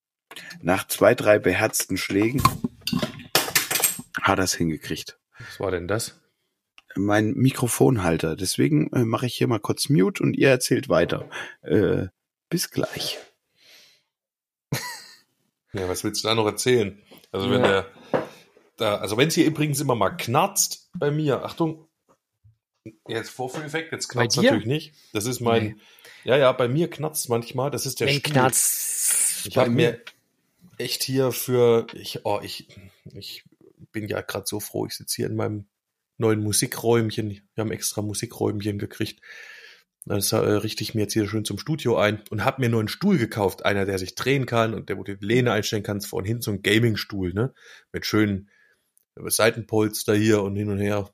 [0.62, 2.42] Nach zwei, drei beherzten Schlägen
[4.22, 5.18] hat er's hingekriegt.
[5.38, 6.22] Was war denn das?
[6.96, 8.36] Mein Mikrofonhalter.
[8.36, 11.28] Deswegen äh, mache ich hier mal kurz Mute und ihr erzählt weiter.
[11.60, 12.06] Äh,
[12.48, 13.18] bis gleich.
[15.74, 17.02] Ja, was willst du da noch erzählen?
[17.32, 17.66] Also wenn ja.
[17.66, 17.86] der
[18.76, 21.86] da, also wenn es hier übrigens immer mal knarzt bei mir, Achtung,
[23.08, 24.94] jetzt Vorführeffekt, jetzt knarzt natürlich nicht.
[25.12, 25.76] Das ist mein, nee.
[26.24, 30.00] ja, ja, bei mir knarzt manchmal, das ist der wenn knarzt Ich habe mir
[30.78, 32.68] echt hier für, ich, oh, ich,
[33.14, 33.44] ich
[33.92, 35.66] bin ja gerade so froh, ich sitze hier in meinem
[36.18, 37.30] neuen Musikräumchen.
[37.54, 39.20] Wir haben extra Musikräumchen gekriegt.
[40.06, 42.80] Das äh, richte ich mir jetzt hier schön zum Studio ein und habe mir nur
[42.80, 45.82] einen Stuhl gekauft, einer, der sich drehen kann und der, wo du die Lehne einstellen
[45.82, 47.54] kannst, vorhin hin, so ein Gaming-Stuhl, ne?
[47.90, 48.50] Mit schönen
[49.16, 51.10] Seitenpolster hier und hin und her.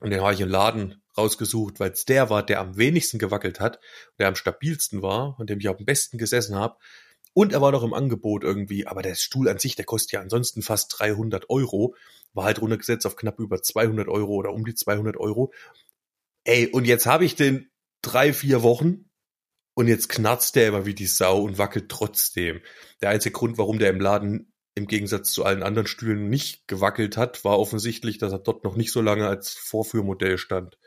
[0.00, 3.60] Und den habe ich im Laden rausgesucht, weil es der war, der am wenigsten gewackelt
[3.60, 3.80] hat,
[4.18, 6.76] der am stabilsten war und dem ich auch am besten gesessen habe.
[7.34, 10.20] Und er war noch im Angebot irgendwie, aber der Stuhl an sich, der kostet ja
[10.20, 11.94] ansonsten fast 300 Euro,
[12.32, 15.52] war halt runtergesetzt auf knapp über 200 Euro oder um die 200 Euro.
[16.44, 17.70] Ey, und jetzt habe ich den
[18.02, 19.10] drei, vier Wochen
[19.74, 22.60] und jetzt knarzt der immer wie die Sau und wackelt trotzdem.
[23.00, 27.16] Der einzige Grund, warum der im Laden im Gegensatz zu allen anderen Stühlen nicht gewackelt
[27.16, 30.78] hat, war offensichtlich, dass er dort noch nicht so lange als Vorführmodell stand.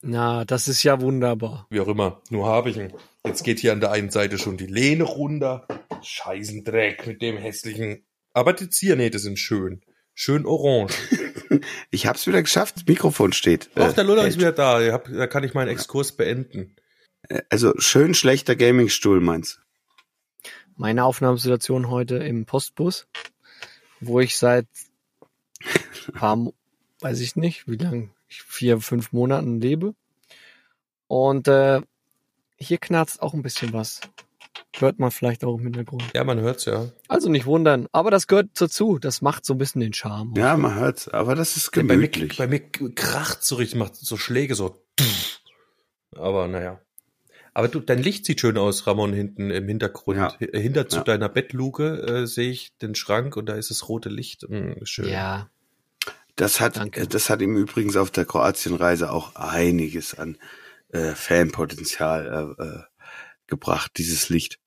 [0.00, 1.66] Na, das ist ja wunderbar.
[1.70, 2.22] Wie auch immer.
[2.30, 2.92] Nur habe ich ihn.
[3.26, 5.66] Jetzt geht hier an der einen Seite schon die Lehne runter.
[6.02, 8.06] Scheißendreck mit dem hässlichen.
[8.32, 9.82] Aber die Ziernähte sind schön.
[10.14, 10.94] Schön orange.
[11.90, 12.86] ich hab's wieder geschafft.
[12.86, 13.70] Mikrofon steht.
[13.74, 14.98] Ach, der Luller äh, ist wieder da.
[14.98, 16.76] Da kann ich meinen Exkurs beenden.
[17.28, 19.60] Äh, also schön schlechter Gamingstuhl, meinst
[20.76, 23.08] Meine Aufnahmesituation heute im Postbus
[24.00, 24.66] wo ich seit
[26.12, 26.52] paar,
[27.00, 29.94] weiß ich nicht, wie lang, vier, fünf Monaten lebe.
[31.06, 31.80] Und äh,
[32.56, 34.00] hier knarzt auch ein bisschen was.
[34.76, 36.04] Hört man vielleicht auch im Hintergrund.
[36.14, 36.90] Ja, man hört's ja.
[37.08, 37.88] Also nicht wundern.
[37.90, 38.98] Aber das gehört dazu.
[38.98, 40.34] Das macht so ein bisschen den Charme.
[40.36, 41.08] Ja, man hört's.
[41.08, 42.38] Aber das ist gemütlich.
[42.38, 44.76] Ja, bei, mir, bei mir kracht so richtig, macht so Schläge so.
[46.14, 46.80] Aber naja.
[47.58, 50.16] Aber du, dein Licht sieht schön aus, Ramon, hinten im Hintergrund.
[50.16, 50.32] Ja.
[50.38, 51.02] Hinter zu Ja.
[51.02, 54.44] deiner Bettluke äh, sehe ich den Schrank und da ist das rote Licht.
[54.48, 55.08] Hm, schön.
[55.08, 55.50] Ja.
[56.36, 57.08] Das hat, Danke.
[57.08, 60.38] das hat ihm übrigens auf der Kroatienreise auch einiges an
[60.90, 62.82] äh, Fanpotenzial äh, äh,
[63.48, 64.60] gebracht, dieses Licht.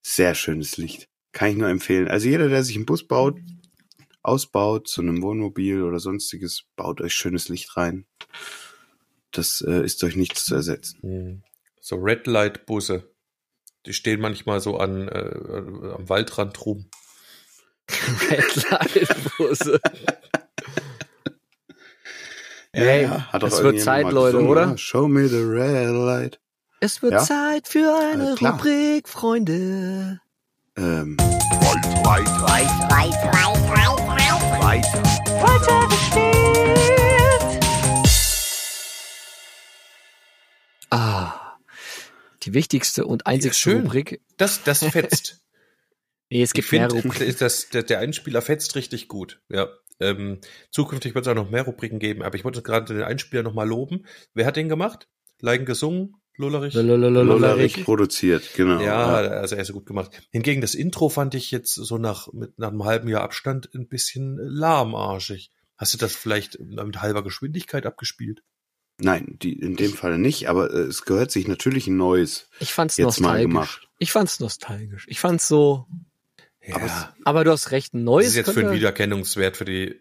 [0.00, 1.10] Sehr schönes Licht.
[1.32, 2.08] Kann ich nur empfehlen.
[2.08, 3.38] Also jeder, der sich einen Bus baut,
[4.22, 8.06] ausbaut zu einem Wohnmobil oder sonstiges, baut euch schönes Licht rein.
[9.32, 10.98] Das äh, ist durch nichts zu ersetzen.
[11.02, 11.42] Hm.
[11.84, 13.12] So Red Light Busse.
[13.86, 16.88] Die stehen manchmal so an äh, äh, am Waldrand rum.
[18.30, 19.80] Red Light Busse.
[22.70, 24.78] Ey, hat doch es wird Zeit, Leute, gesungen, oder?
[24.78, 26.40] Show me the red light.
[26.80, 27.18] Es wird Ja?
[27.18, 28.44] Zeit für eine Äh.
[28.46, 30.20] Rubrik, Freunde.
[30.76, 33.52] Ähm, Weit, weit, weit, weit, weiter.
[36.14, 37.11] Ah.
[42.42, 43.82] Die wichtigste und einzigste schön.
[43.82, 44.20] Rubrik.
[44.36, 45.38] Das, das fetzt.
[46.30, 47.36] Nee, es ich gibt mehr finde, Rubriken.
[47.40, 49.42] das, der, der Einspieler fetzt richtig gut.
[49.50, 49.68] Ja.
[50.00, 53.42] Ähm, zukünftig wird es auch noch mehr Rubriken geben, aber ich wollte gerade den Einspieler
[53.42, 54.06] nochmal loben.
[54.32, 55.10] Wer hat den gemacht?
[55.40, 56.14] Leigen gesungen?
[56.36, 56.72] Lullerich?
[56.72, 57.84] Lollerich Lollerich.
[57.84, 58.80] produziert, genau.
[58.80, 60.26] Ja, also er ist gut gemacht.
[60.30, 63.88] Hingegen das Intro fand ich jetzt so nach, mit, nach einem halben Jahr Abstand ein
[63.88, 65.50] bisschen lahmarschig.
[65.76, 68.42] Hast du das vielleicht mit halber Geschwindigkeit abgespielt?
[69.02, 72.72] Nein, die, in dem Fall nicht, aber äh, es gehört sich natürlich ein neues Ich
[72.72, 73.42] fand's jetzt mal nostalgisch.
[73.48, 73.88] gemacht.
[73.98, 75.06] Ich fand's nostalgisch.
[75.08, 75.86] Ich fand's so,
[76.64, 79.64] Ja, aber du hast recht, ein das neues ist jetzt für könnte, einen Wiedererkennungswert für
[79.64, 80.00] die,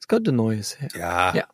[0.00, 0.88] es könnte neues her.
[0.94, 1.34] ja.
[1.34, 1.44] Ja.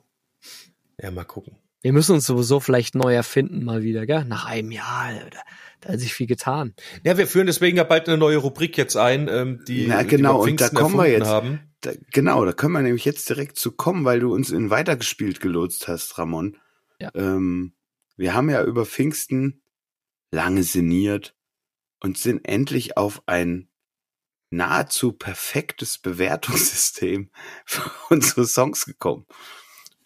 [1.02, 1.56] Ja, mal gucken.
[1.82, 4.24] Wir müssen uns sowieso vielleicht neu erfinden mal wieder, gell?
[4.24, 5.38] Nach einem Jahr, da,
[5.82, 6.74] da hat sich viel getan.
[7.04, 10.08] Ja, wir führen deswegen ja bald eine neue Rubrik jetzt ein, ähm, die, Na, die
[10.08, 11.26] genau, wir und da kommen wir jetzt.
[11.26, 11.60] haben.
[11.82, 15.40] Da, genau, da können wir nämlich jetzt direkt zu kommen, weil du uns in weitergespielt
[15.40, 16.56] gelotst hast, Ramon.
[17.00, 17.10] Ja.
[17.14, 17.74] Ähm,
[18.16, 19.62] wir haben ja über Pfingsten
[20.30, 21.36] lange sinniert
[22.00, 23.68] und sind endlich auf ein
[24.50, 27.30] nahezu perfektes Bewertungssystem
[27.64, 29.26] für unsere Songs gekommen.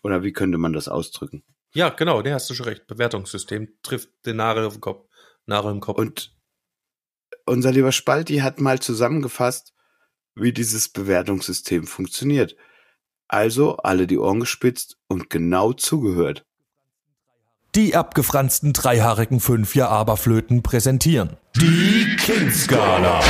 [0.03, 1.45] Oder wie könnte man das ausdrücken?
[1.73, 2.87] Ja, genau, der hast du schon recht.
[2.87, 5.09] Bewertungssystem trifft den Nagel auf den Kopf.
[5.47, 5.99] Nagel im Kopf.
[5.99, 6.37] Und
[7.47, 9.75] unser lieber Spalti hat mal zusammengefasst,
[10.35, 12.57] wie dieses Bewertungssystem funktioniert.
[13.29, 16.47] Also alle die Ohren gespitzt und genau zugehört.
[17.77, 23.21] Die abgefransten dreihaarigen Fünfjahr-Aberflöten präsentieren die King-Skala.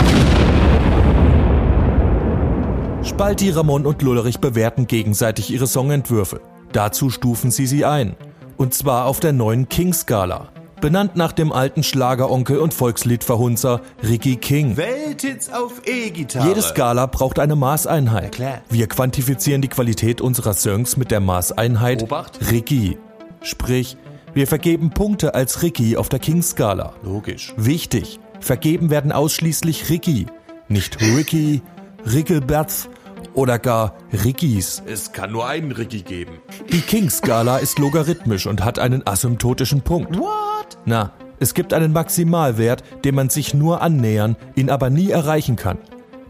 [3.03, 6.41] Spalti, Ramon und Lullerich bewerten gegenseitig ihre Songentwürfe.
[6.73, 8.17] Dazu stufen sie sie ein.
[8.57, 10.49] Und zwar auf der neuen King-Skala.
[10.81, 14.79] Benannt nach dem alten Schlageronkel und Volksliedverhunzer Ricky King.
[14.79, 16.49] Welthits auf E-Gitarre.
[16.49, 18.41] Jede Skala braucht eine Maßeinheit.
[18.71, 22.39] Wir quantifizieren die Qualität unserer Songs mit der Maßeinheit Obacht.
[22.51, 22.97] Ricky.
[23.43, 23.99] Sprich,
[24.35, 26.95] wir vergeben Punkte als Ricky auf der King-Skala.
[27.03, 27.53] Logisch.
[27.57, 30.27] Wichtig, vergeben werden ausschließlich Ricky,
[30.69, 31.63] nicht Ricky,
[32.05, 32.89] Rickelberts
[33.35, 34.83] oder gar Rickys.
[34.87, 36.39] Es kann nur einen Ricky geben.
[36.73, 40.19] Die King-Skala ist logarithmisch und hat einen asymptotischen Punkt.
[40.19, 40.79] What?
[40.85, 45.79] Na, es gibt einen Maximalwert, dem man sich nur annähern, ihn aber nie erreichen kann.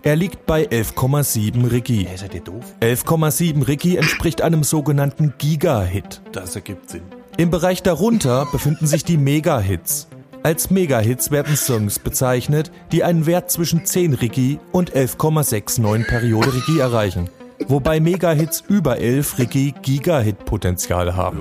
[0.03, 2.07] Er liegt bei 11,7 Ricky.
[2.11, 2.65] Ey, seid ihr doof?
[2.81, 6.23] 11,7 Ricky entspricht einem sogenannten Giga-Hit.
[6.33, 7.03] Das ergibt Sinn.
[7.41, 10.09] Im Bereich darunter befinden sich die Mega-Hits.
[10.43, 16.81] Als Mega-Hits werden Songs bezeichnet, die einen Wert zwischen 10 Ricky und 11,69 Periode Ricky
[16.81, 17.31] erreichen.
[17.67, 21.41] Wobei Mega-Hits über 11 Ricky Giga-Hit-Potenzial haben.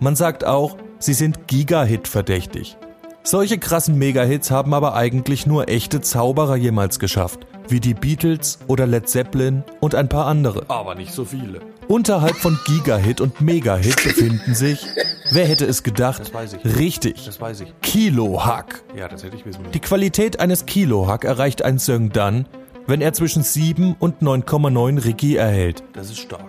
[0.00, 2.76] Man sagt auch, sie sind Giga-Hit verdächtig.
[3.22, 8.86] Solche krassen Mega-Hits haben aber eigentlich nur echte Zauberer jemals geschafft, wie die Beatles oder
[8.86, 10.64] Led Zeppelin und ein paar andere.
[10.68, 11.60] Aber nicht so viele.
[11.88, 14.86] Unterhalb von Giga-Hit und Mega-Hit befinden sich,
[15.34, 16.32] wer hätte es gedacht,
[16.64, 17.72] richtig, Das weiß ich.
[17.82, 18.82] Kilo-Hack.
[18.96, 19.72] Ja, das hätte ich wissen müssen.
[19.72, 22.46] Die Qualität eines Kilo-Hack erreicht ein Song dann,
[22.86, 25.82] wenn er zwischen 7 und 9,9 Ricky erhält.
[25.92, 26.44] Das ist stark.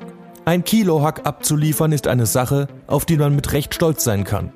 [0.46, 4.52] Ein Kilo-Hack abzuliefern ist eine Sache, auf die man mit Recht stolz sein kann.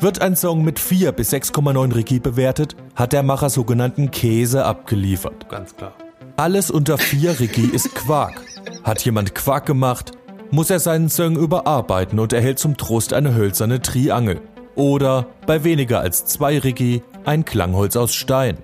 [0.00, 5.48] Wird ein Song mit 4 bis 6,9 Ricky bewertet, hat der Macher sogenannten Käse abgeliefert.
[5.48, 5.92] Ganz klar.
[6.36, 8.40] Alles unter 4 Ricky ist Quark.
[8.84, 10.12] Hat jemand Quark gemacht,
[10.50, 14.40] muss er seinen Song überarbeiten und erhält zum Trost eine hölzerne Triangel.
[14.74, 18.58] Oder bei weniger als 2 Ricky ein Klangholz aus Stein.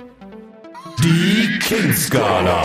[1.03, 2.63] Die King-Skala.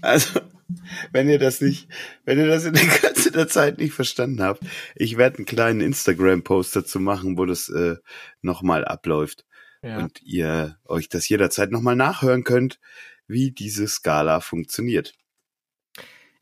[0.00, 0.40] Also,
[1.12, 1.88] wenn ihr das nicht,
[2.24, 4.62] wenn ihr das in der ganzen der Zeit nicht verstanden habt,
[4.94, 7.96] ich werde einen kleinen Instagram-Post dazu machen, wo das äh,
[8.40, 9.44] nochmal abläuft.
[9.82, 9.98] Ja.
[9.98, 12.80] Und ihr euch das jederzeit nochmal nachhören könnt,
[13.28, 15.14] wie diese Skala funktioniert.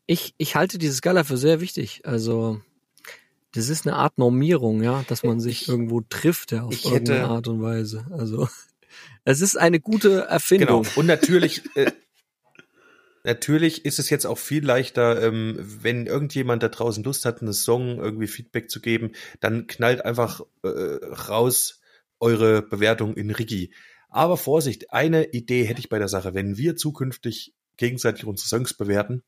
[0.07, 2.01] Ich, ich halte diese Skala für sehr wichtig.
[2.05, 2.61] Also,
[3.51, 7.19] das ist eine Art Normierung, ja, dass man sich Ich- irgendwo trifft, ja, auf irgendeine
[7.19, 8.05] hätte- Art und Weise.
[8.11, 8.47] Also,
[9.25, 10.83] es ist eine gute Erfindung.
[10.83, 10.93] Genau.
[10.99, 11.91] Und natürlich, äh,
[13.23, 17.53] natürlich ist es jetzt auch viel leichter, ähm, wenn irgendjemand da draußen Lust hat, einen
[17.53, 21.81] Song irgendwie Feedback zu geben, dann knallt einfach äh, raus
[22.19, 23.73] eure Bewertung in Rigi.
[24.09, 26.33] Aber Vorsicht, eine Idee hätte ich bei der Sache.
[26.33, 29.23] Wenn wir zukünftig gegenseitig unsere Songs bewerten,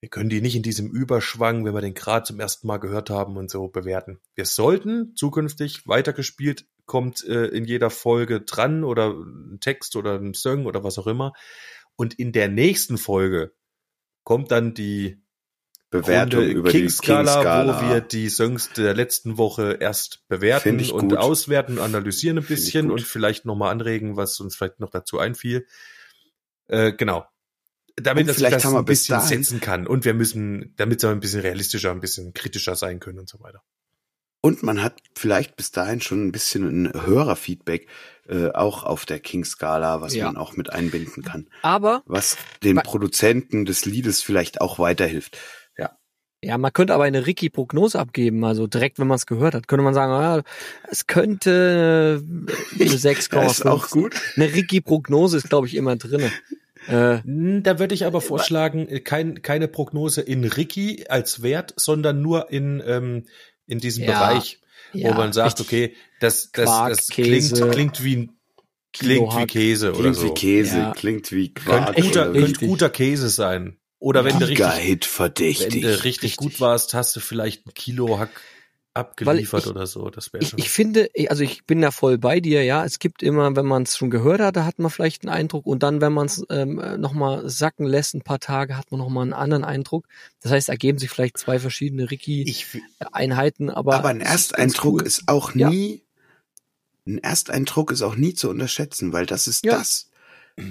[0.00, 3.10] wir können die nicht in diesem Überschwang, wenn wir den gerade zum ersten Mal gehört
[3.10, 4.18] haben und so bewerten.
[4.34, 10.32] Wir sollten zukünftig weitergespielt, kommt äh, in jeder Folge dran oder ein Text oder ein
[10.32, 11.34] Song oder was auch immer.
[11.96, 13.52] Und in der nächsten Folge
[14.24, 15.22] kommt dann die
[15.90, 17.82] Bewertung Runde über King-Skala, die King-Skala.
[17.82, 21.18] wo wir die Songs der letzten Woche erst bewerten und gut.
[21.18, 25.66] auswerten, analysieren ein bisschen und vielleicht nochmal anregen, was uns vielleicht noch dazu einfiel.
[26.68, 27.26] Äh, genau.
[27.96, 29.86] Damit Und das, vielleicht das haben wir ein bis bisschen dahin- setzen kann.
[29.86, 33.40] Und wir müssen, damit wir ein bisschen realistischer, ein bisschen kritischer sein können und so
[33.40, 33.62] weiter.
[34.42, 37.88] Und man hat vielleicht bis dahin schon ein bisschen ein Hörerfeedback
[38.26, 40.26] äh, auch auf der King-Skala, was Ja.
[40.26, 41.48] man auch mit einbinden kann.
[41.60, 45.36] Aber, Was den Produzenten des Liedes vielleicht auch weiterhilft.
[46.42, 49.82] Ja, man könnte aber eine Ricky-Prognose abgeben, also direkt, wenn man es gehört hat, könnte
[49.82, 50.42] man sagen, ja,
[50.90, 53.34] es könnte äh, eine 6,5.
[53.36, 54.14] Ja, ist auch gut.
[54.36, 56.30] Eine Ricky-Prognose ist, glaube ich, immer drinne.
[56.88, 61.74] Äh, Hm, Da würde ich aber vorschlagen, äh, kein, keine Prognose in Ricky als Wert,
[61.76, 63.26] sondern nur in, ähm,
[63.66, 64.60] in diesem Ja, Bereich,
[64.94, 68.36] ja, wo man sagt, okay, das, das, Quark, das Käse, klingt, klingt wie ein
[68.94, 69.46] klingt wie.
[69.46, 70.24] Käse oder Klingt so.
[70.24, 70.92] wie Käse, Ja.
[70.92, 71.96] klingt wie Könnte Quark.
[71.96, 73.76] guter, oder könnte guter Käse sein.
[74.00, 76.36] Oder wenn du richtig, wenn du richtig, Richtig.
[76.36, 78.40] gut warst, hast du vielleicht ein Kilo Hack
[78.94, 80.08] abgeliefert ich- oder so.
[80.10, 82.84] Das wäre Ich, ich finde, also ich bin da voll bei dir, ja.
[82.84, 85.66] Es gibt immer, wenn man es schon gehört hat, da hat man vielleicht einen Eindruck
[85.66, 89.22] und dann, wenn man es ähm, nochmal sacken lässt, ein paar Tage, hat man nochmal
[89.24, 90.06] einen anderen Eindruck.
[90.40, 93.94] Das heißt, ergeben sich vielleicht zwei verschiedene Ricky-Einheiten, aber.
[93.94, 95.06] Aber ein es ist Ersteindruck cool.
[95.06, 95.68] ist auch Ja.
[95.68, 96.02] nie,
[97.06, 99.76] ein Ersteindruck ist auch nie zu unterschätzen, weil das ist Ja.
[99.76, 100.10] das,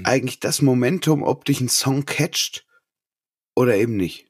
[0.04, 2.66] eigentlich das Momentum, ob dich ein Song catcht
[3.60, 4.28] oder eben nicht.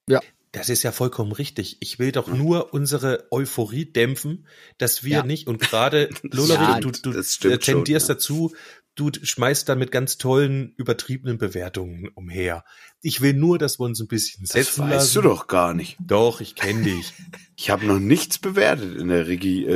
[0.52, 1.78] Das ist ja vollkommen richtig.
[1.80, 4.48] Ich will doch nur unsere Euphorie dämpfen,
[4.80, 5.24] dass wir Ja.
[5.24, 8.16] nicht, und gerade, Lola, Ja, du, du das schon, tendierst ja.
[8.16, 8.54] dazu,
[8.96, 12.66] du schmeißt dann mit ganz tollen, übertriebenen Bewertungen umher.
[13.04, 15.14] Ich will nur, dass wir uns ein bisschen Das setzen weißt lassen.
[15.14, 15.98] du doch gar nicht.
[16.06, 17.14] Doch, ich kenne dich.
[17.62, 19.70] Ich habe noch nichts bewertet in der Regie, äh,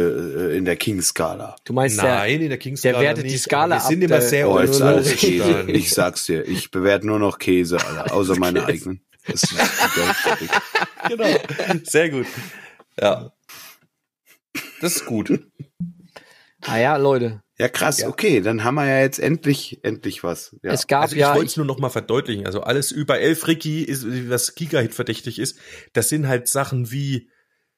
[0.54, 1.58] äh, in der King-Skala.
[1.66, 4.20] Du meinst ja, Nein, in der Kings der wertet die Skala Wir sind ab, immer
[4.20, 5.66] der- sehr Oh, alles Käse.
[5.68, 9.02] Ich sag's dir, ich bewerte nur noch Käse, Alter, außer meine eigenen.
[9.28, 9.54] Das ist.
[11.08, 11.38] Genau.
[11.84, 12.28] Sehr gut.
[13.00, 13.34] Ja.
[14.82, 15.32] Das ist gut.
[16.62, 18.08] ah ja, Leute, Ja, krass, Ja.
[18.08, 20.56] okay, dann haben wir ja jetzt endlich, endlich was.
[20.64, 20.72] Ja.
[20.72, 22.46] es gab Also ich ja, wollte es nur noch mal verdeutlichen.
[22.46, 25.58] Also alles über elf Ricky, ist, was Giga-Hit verdächtig ist,
[25.94, 27.30] das sind halt Sachen wie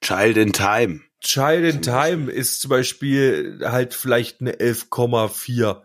[0.01, 1.01] Child in Time.
[1.21, 5.81] Child in Time ist zum Beispiel halt vielleicht eine 11,4.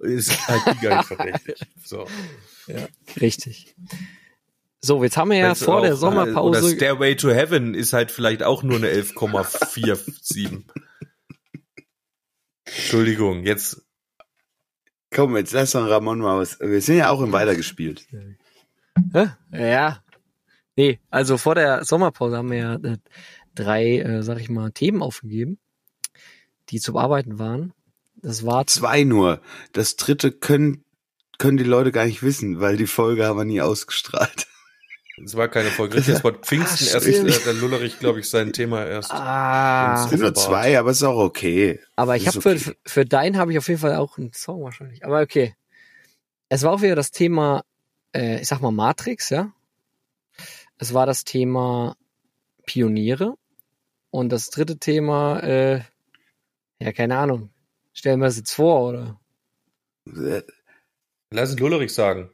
[0.00, 1.60] Ist halt Giga-Hit verdächtig.
[1.84, 2.06] So.
[3.20, 3.74] richtig.
[4.80, 6.76] So, jetzt haben wir ja Wenn's vor der auch, äh, Oder Sommerpause.
[6.76, 10.62] Stairway to Heaven ist halt vielleicht auch nur eine 11,47.
[12.64, 13.82] Entschuldigung, jetzt
[15.10, 16.60] Komm, jetzt lass doch Ramon mal was.
[16.60, 18.06] Wir sind ja auch im Weitergespielt.
[19.12, 19.28] Hä?
[19.52, 20.02] Ja.
[20.76, 22.98] Nee, also vor der Sommerpause haben wir ja äh,
[23.54, 25.58] drei, äh, sag ich mal, Themen aufgegeben,
[26.68, 27.72] die zu bearbeiten waren.
[28.16, 29.40] Das war Zwei nur.
[29.72, 30.84] Das dritte können,
[31.38, 34.46] können die Leute gar nicht wissen, weil die Folge haben wir nie ausgestrahlt.
[35.24, 35.94] Es war keine Folge.
[35.98, 39.10] Richtig, es war Pfingsten Ah, erst, äh, der Lullerich, glaube ich, sein Thema erst.
[39.12, 41.80] Ah, Es sind nur zwei, aber ist auch okay.
[41.96, 42.58] aber ich habe okay.
[42.58, 45.04] für, für deinen habe ich auf jeden Fall auch einen Song wahrscheinlich.
[45.04, 45.54] Aber okay.
[46.48, 47.64] Es war auch wieder das Thema,
[48.14, 49.52] äh, ich sag mal Matrix, ja.
[50.78, 51.96] Es war das Thema
[52.64, 53.34] Pioniere.
[54.10, 55.82] Und das dritte Thema, äh,
[56.80, 57.50] ja, keine Ahnung.
[57.92, 59.20] Stellen wir es jetzt vor, oder?
[60.06, 60.42] Äh,
[61.30, 62.30] Lass es Lullerich sagen.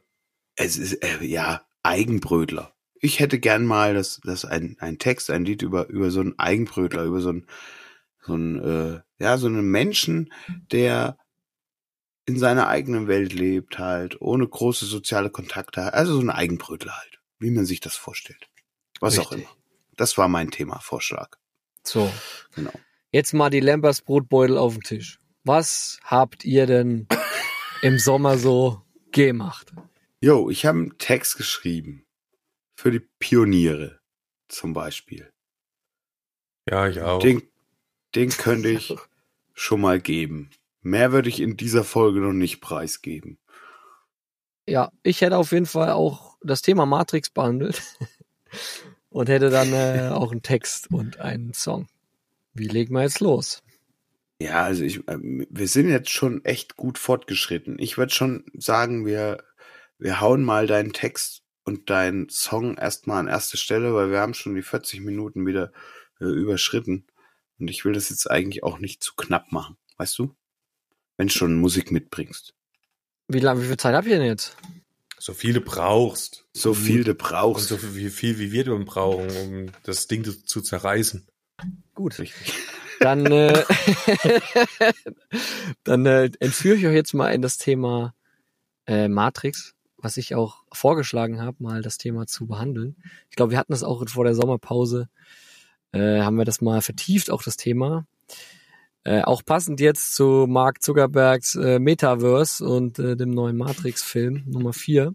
[0.57, 2.74] Es ist, äh, ja, Eigenbrötler.
[3.05, 6.39] Ich hätte gern mal, dass, dass ein, ein Text, ein Lied über, über so einen
[6.39, 7.47] Eigenbrötler, über so einen,
[8.25, 10.33] so einen, äh, ja, so einen Menschen,
[10.73, 11.19] der
[12.25, 17.21] in seiner eigenen Welt lebt halt, ohne große soziale Kontakte, also so ein Eigenbrötler halt,
[17.39, 18.49] wie man sich das vorstellt.
[19.01, 19.51] Was auch Richtig.
[19.51, 19.57] immer.
[19.99, 21.37] Das war mein Thema, Vorschlag.
[21.83, 22.11] So.
[22.55, 22.73] Genau.
[23.13, 25.21] Jetzt mal die Lambers Brotbeutel auf den Tisch.
[25.45, 27.07] Was habt ihr denn
[27.83, 28.81] im Sommer so
[29.13, 29.75] gemacht?
[30.23, 32.04] Jo, ich habe einen Text geschrieben.
[32.75, 34.01] Für die Pioniere
[34.49, 35.33] zum Beispiel.
[36.69, 37.21] Ja, ich auch.
[37.21, 37.43] Den,
[38.15, 38.95] den könnte ich
[39.53, 40.51] schon mal geben.
[40.83, 43.39] Mehr würde ich in dieser Folge noch nicht preisgeben.
[44.67, 47.83] Ja, ich hätte auf jeden Fall auch das Thema Matrix behandelt.
[49.15, 51.87] und hätte dann äh, auch einen Text und einen Song.
[52.53, 53.63] Wie legen wir jetzt los?
[54.41, 57.79] Ja, also ich, äh, wir sind jetzt schon echt gut fortgeschritten.
[57.79, 59.45] Ich würde schon sagen, wir,
[59.99, 64.35] wir hauen mal deinen Text und deinen Song erstmal an erste Stelle, weil wir haben
[64.35, 65.73] schon die 40 Minuten wieder
[66.21, 67.07] äh, überschritten.
[67.59, 70.35] Und ich will das jetzt eigentlich auch nicht zu knapp machen, weißt du?
[71.17, 72.55] Wenn du schon Musik mitbringst.
[73.29, 74.57] Wie lange, wie viel Zeit habt ihr denn jetzt?
[75.19, 76.45] So viel du brauchst.
[76.53, 77.69] So viel du Und brauchst.
[77.69, 81.27] so viel, viel wie wir dann brauchen, um das Ding zu, zu zerreißen.
[81.95, 82.19] Gut.
[82.19, 82.53] Richtig.
[83.01, 83.65] Dann, äh,
[85.85, 88.15] dann äh, entführe ich euch jetzt mal in das Thema
[88.87, 92.95] äh, Matrix, was ich auch vorgeschlagen habe, mal das Thema zu behandeln.
[93.31, 95.09] Ich glaube, wir hatten das auch vor der Sommerpause,
[95.93, 98.07] äh, haben wir das mal vertieft, auch das Thema.
[99.05, 104.75] Äh, auch passend jetzt zu Mark Zuckerbergs äh, Metaverse und äh, dem neuen Matrix-Film Nummer
[104.75, 105.15] 4,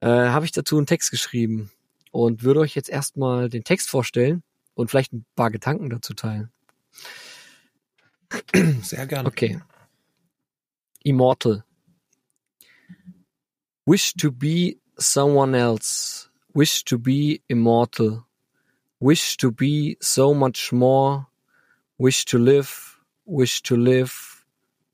[0.00, 1.70] äh, habe ich dazu einen Text geschrieben
[2.10, 4.42] und würde euch jetzt erstmal den Text vorstellen
[4.74, 6.50] und vielleicht ein paar Gedanken dazu teilen.
[8.82, 9.28] Sehr gerne.
[9.28, 9.60] Okay.
[11.04, 11.64] Immortal.
[13.84, 16.28] Wish to be someone else.
[16.54, 18.26] Wish to be immortal.
[19.00, 21.26] Wish to be so much more.
[21.98, 23.00] Wish to live.
[23.26, 24.44] Wish to live.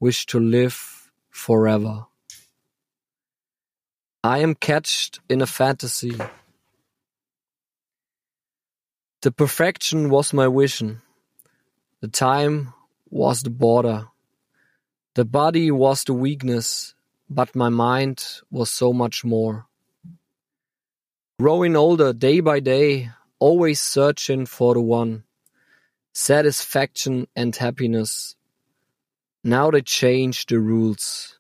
[0.01, 2.07] Wish to live forever.
[4.25, 6.17] I am catched in a fantasy.
[9.21, 11.03] The perfection was my vision.
[12.01, 12.73] The time
[13.11, 14.09] was the border.
[15.15, 16.95] The body was the weakness,
[17.29, 19.67] but my mind was so much more.
[21.39, 25.25] Growing older day by day, always searching for the one.
[26.13, 28.35] Satisfaction and happiness.
[29.45, 31.39] Now they change the rules.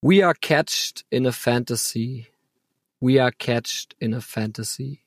[0.00, 2.28] We are catched in a fantasy.
[3.00, 5.02] We are catched in a fantasy.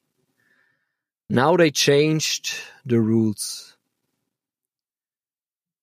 [1.30, 2.56] Now they changed
[2.86, 3.78] the rules.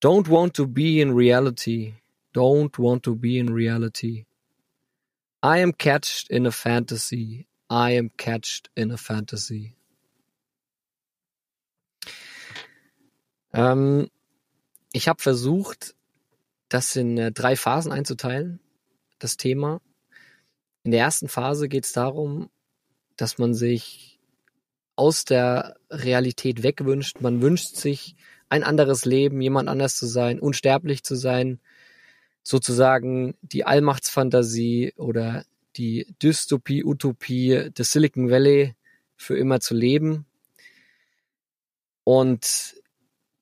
[0.01, 1.95] Don't want to be in reality.
[2.37, 4.27] Don't want to be in reality.
[5.43, 7.47] I am catched in a fantasy.
[7.71, 9.75] I am catched in a fantasy.
[13.55, 14.11] Ähm,
[14.93, 15.95] ich habe versucht,
[16.69, 18.61] das in äh, drei Phasen einzuteilen,
[19.19, 19.81] das Thema.
[20.83, 22.51] In der ersten Phase geht es darum,
[23.17, 24.21] dass man sich
[24.95, 27.23] aus der Realität wegwünscht.
[27.23, 28.15] Man wünscht sich
[28.51, 31.61] ein anderes Leben, jemand anders zu sein, unsterblich zu sein,
[32.47, 35.45] sozusagen die Allmachtsfantasie oder
[35.75, 38.77] die Dystopie, Utopie des Silicon Valley
[39.17, 40.27] für immer zu leben.
[42.05, 42.77] Und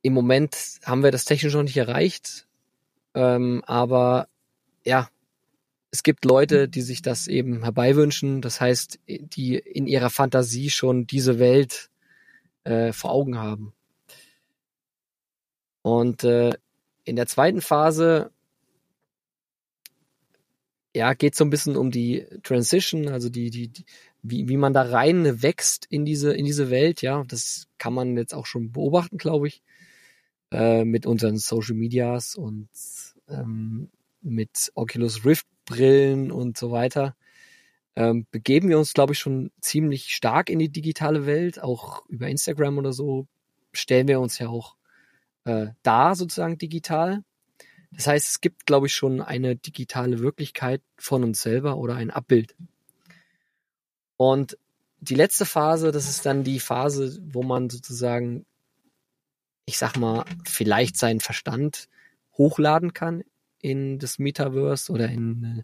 [0.01, 2.47] im Moment haben wir das technisch noch nicht erreicht.
[3.13, 4.29] Ähm, aber
[4.87, 5.11] ja,
[5.91, 8.41] es gibt Leute, die sich das eben herbeiwünschen.
[8.41, 11.91] Das heißt, die in ihrer Fantasie schon diese Welt
[12.65, 13.75] äh, vor Augen haben.
[15.83, 16.55] Und äh,
[17.05, 18.31] in der zweiten Phase
[20.95, 23.85] ja, geht so ein bisschen um die Transition, also die, die, die
[24.23, 27.25] wie, wie man da rein wächst in diese, in diese Welt, ja.
[27.29, 29.63] Das kann man jetzt auch schon beobachten, glaube ich,
[30.51, 32.69] äh, mit unseren Social Medias und
[33.29, 33.91] ähm,
[34.23, 37.17] mit Oculus Rift Brillen und so weiter.
[37.97, 42.29] Ähm, begeben wir uns, glaube ich, schon ziemlich stark in die digitale Welt, auch über
[42.29, 43.27] Instagram oder so
[43.73, 44.77] stellen wir uns ja auch
[45.45, 47.23] äh, da sozusagen digital.
[47.95, 52.11] Das heißt, es gibt, glaube ich, schon eine digitale Wirklichkeit von uns selber oder ein
[52.11, 52.57] Abbild.
[54.17, 54.59] Und
[55.01, 58.47] die letzte Phase, das ist dann die Phase, wo man sozusagen,
[59.67, 61.89] ich sag mal, vielleicht seinen Verstand
[62.37, 63.23] hochladen kann
[63.61, 65.63] in das Metaverse oder in äh,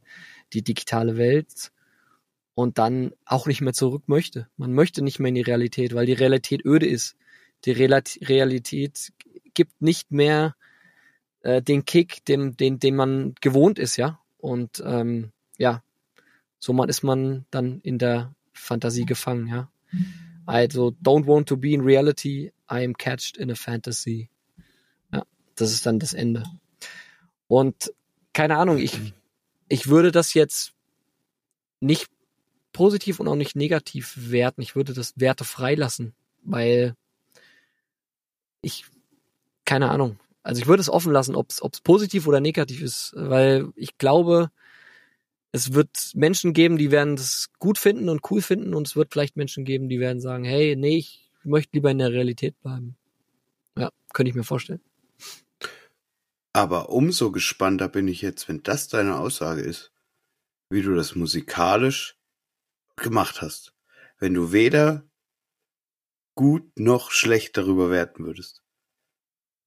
[0.53, 1.73] die digitale Welt
[2.55, 4.49] und dann auch nicht mehr zurück möchte.
[4.57, 7.17] Man möchte nicht mehr in die Realität, weil die Realität öde ist.
[7.65, 9.13] Die Realität
[9.55, 10.55] gibt nicht mehr
[11.43, 14.21] äh, den Kick, dem, den, den man gewohnt ist, ja.
[14.39, 15.83] Und ähm, ja,
[16.59, 19.71] so man ist man dann in der Fantasie gefangen, ja.
[20.47, 24.29] Also don't want to be in reality, I am catched in a fantasy.
[25.13, 25.25] Ja,
[25.55, 26.45] das ist dann das Ende.
[27.47, 27.93] Und
[28.33, 28.99] keine Ahnung, ich,
[29.69, 30.73] ich würde das jetzt
[31.81, 32.09] nicht
[32.73, 34.63] positiv und auch nicht negativ werten.
[34.63, 36.95] Ich würde das Werte freilassen, weil
[38.63, 38.85] ich,
[39.65, 40.19] keine Ahnung.
[40.43, 44.51] Also ich würde es offen lassen, ob es positiv oder negativ ist, weil ich glaube,
[45.53, 49.13] es wird Menschen geben, die werden das gut finden und cool finden und es wird
[49.13, 52.97] vielleicht Menschen geben, die werden sagen, hey, nee, ich möchte lieber in der Realität bleiben.
[53.77, 54.81] Ja, könnte ich mir vorstellen.
[56.53, 59.93] Aber umso gespannter bin ich jetzt, wenn das deine Aussage ist,
[60.69, 62.17] wie du das musikalisch
[62.97, 63.75] gemacht hast.
[64.19, 65.09] wenn du weder
[66.35, 68.63] gut noch schlecht darüber werten würdest.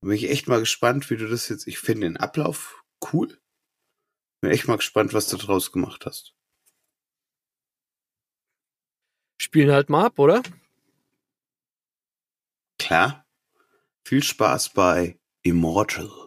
[0.04, 1.66] Bin ich echt mal gespannt, wie du das jetzt.
[1.66, 2.84] Ich finde den Ablauf
[3.14, 3.40] cool.
[4.42, 6.36] Bin echt mal gespannt, was du draus gemacht hast.
[9.42, 10.44] Spielen halt mal ab, oder?
[12.78, 13.26] Klar.
[14.06, 16.23] Viel Spaß bei Immortal.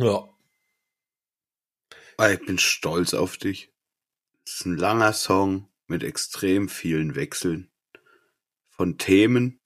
[0.00, 0.30] Ja.
[2.18, 3.72] Ah, Ich bin stolz auf dich.
[4.46, 7.70] Es ist ein langer Song mit extrem vielen Wechseln
[8.68, 9.60] von Themen,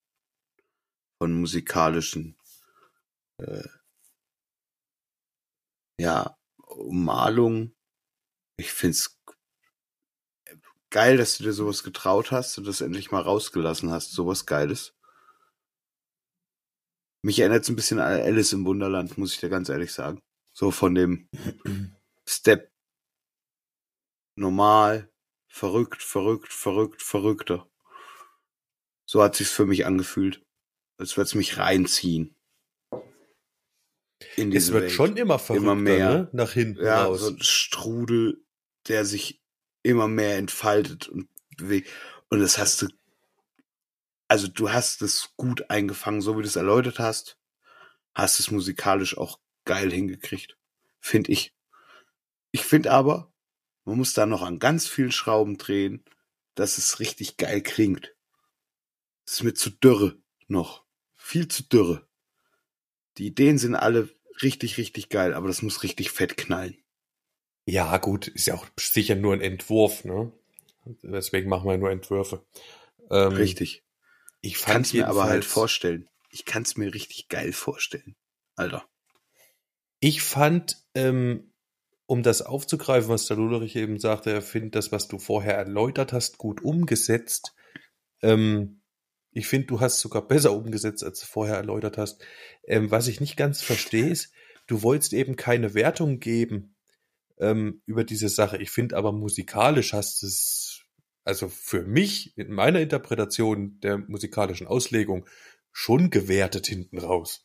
[1.18, 2.36] von musikalischen,
[3.38, 3.62] äh,
[5.98, 6.36] ja,
[6.90, 7.74] Malungen.
[8.58, 9.18] Ich find's
[10.90, 14.93] geil, dass du dir sowas getraut hast und das endlich mal rausgelassen hast, sowas Geiles.
[17.24, 20.20] Mich erinnert es ein bisschen an Alice im Wunderland, muss ich dir ganz ehrlich sagen.
[20.52, 21.26] So von dem
[22.28, 22.70] Step
[24.36, 25.10] normal,
[25.48, 27.66] verrückt, verrückt, verrückt, verrückter.
[29.06, 30.42] So hat sich's für mich angefühlt.
[30.98, 32.36] Als würde es mich reinziehen.
[34.36, 34.92] In Es wird Welt.
[34.92, 36.10] schon immer verrückter, Immer mehr.
[36.14, 36.28] ne?
[36.32, 37.20] Nach hinten ja, raus.
[37.20, 38.44] so ein Strudel,
[38.86, 39.40] der sich
[39.82, 41.88] immer mehr entfaltet und bewegt.
[42.28, 42.88] Und das hast du,
[44.34, 47.38] also du hast es gut eingefangen, so wie du es erläutert hast,
[48.14, 50.58] hast es musikalisch auch geil hingekriegt,
[50.98, 51.54] finde ich.
[52.50, 53.32] Ich finde aber,
[53.84, 56.04] man muss da noch an ganz vielen Schrauben drehen,
[56.56, 58.12] dass es richtig geil klingt.
[59.24, 60.18] Es ist mir zu dürre
[60.48, 60.84] noch.
[61.14, 62.04] Viel zu dürre.
[63.18, 64.08] Die Ideen sind alle
[64.42, 66.76] richtig, richtig geil, aber das muss richtig fett knallen.
[67.66, 70.32] Ja, gut, ist ja auch sicher nur ein Entwurf, ne?
[71.04, 72.44] Deswegen machen wir nur Entwürfe.
[73.12, 73.84] Ähm, Richtig.
[74.44, 76.06] Ich kann es mir aber halt vorstellen.
[76.30, 78.14] Ich kann es mir richtig geil vorstellen.
[78.56, 78.86] Alter.
[80.00, 81.54] Ich fand, ähm,
[82.04, 86.12] um das aufzugreifen, was der Lullerich eben sagte, er findet das, was du vorher erläutert
[86.12, 87.54] hast, gut umgesetzt.
[88.20, 88.82] Ähm,
[89.32, 92.22] ich finde, du hast sogar besser umgesetzt, als du vorher erläutert hast.
[92.64, 94.30] Ähm, was ich nicht ganz verstehe, ist,
[94.66, 96.76] du wolltest eben keine Wertung geben
[97.38, 98.58] ähm, über diese Sache.
[98.58, 100.63] Ich finde aber musikalisch hast es,
[101.24, 105.26] also für mich, in meiner Interpretation der musikalischen Auslegung,
[105.72, 107.42] schon gewertet hinten raus.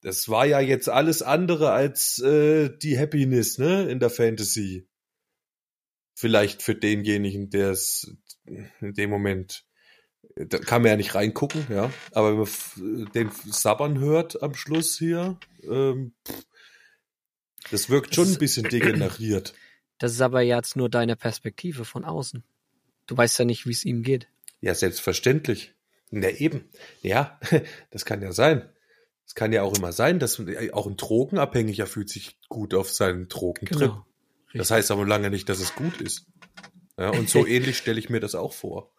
[0.00, 4.88] Das war ja jetzt alles andere als äh, die Happiness, ne, in der Fantasy.
[6.14, 9.64] Vielleicht für denjenigen, der es in dem Moment,
[10.34, 11.92] da kann man ja nicht reingucken, ja.
[12.12, 16.14] Aber wenn man den Sabbern hört am Schluss hier, ähm,
[17.70, 19.54] das wirkt schon ein bisschen degeneriert.
[19.98, 22.42] Das ist aber jetzt nur deine Perspektive von außen.
[23.06, 24.28] Du weißt ja nicht, wie es ihm geht.
[24.60, 25.74] Ja, selbstverständlich.
[26.10, 26.68] Na eben.
[27.02, 27.40] Ja,
[27.90, 28.68] das kann ja sein.
[29.26, 30.40] Es kann ja auch immer sein, dass
[30.72, 33.78] auch ein Drogenabhängiger fühlt sich gut auf seinen Drogentrip.
[33.78, 34.06] Genau.
[34.52, 36.26] Das heißt aber lange nicht, dass es gut ist.
[36.98, 38.92] Ja, und so ähnlich stelle ich mir das auch vor.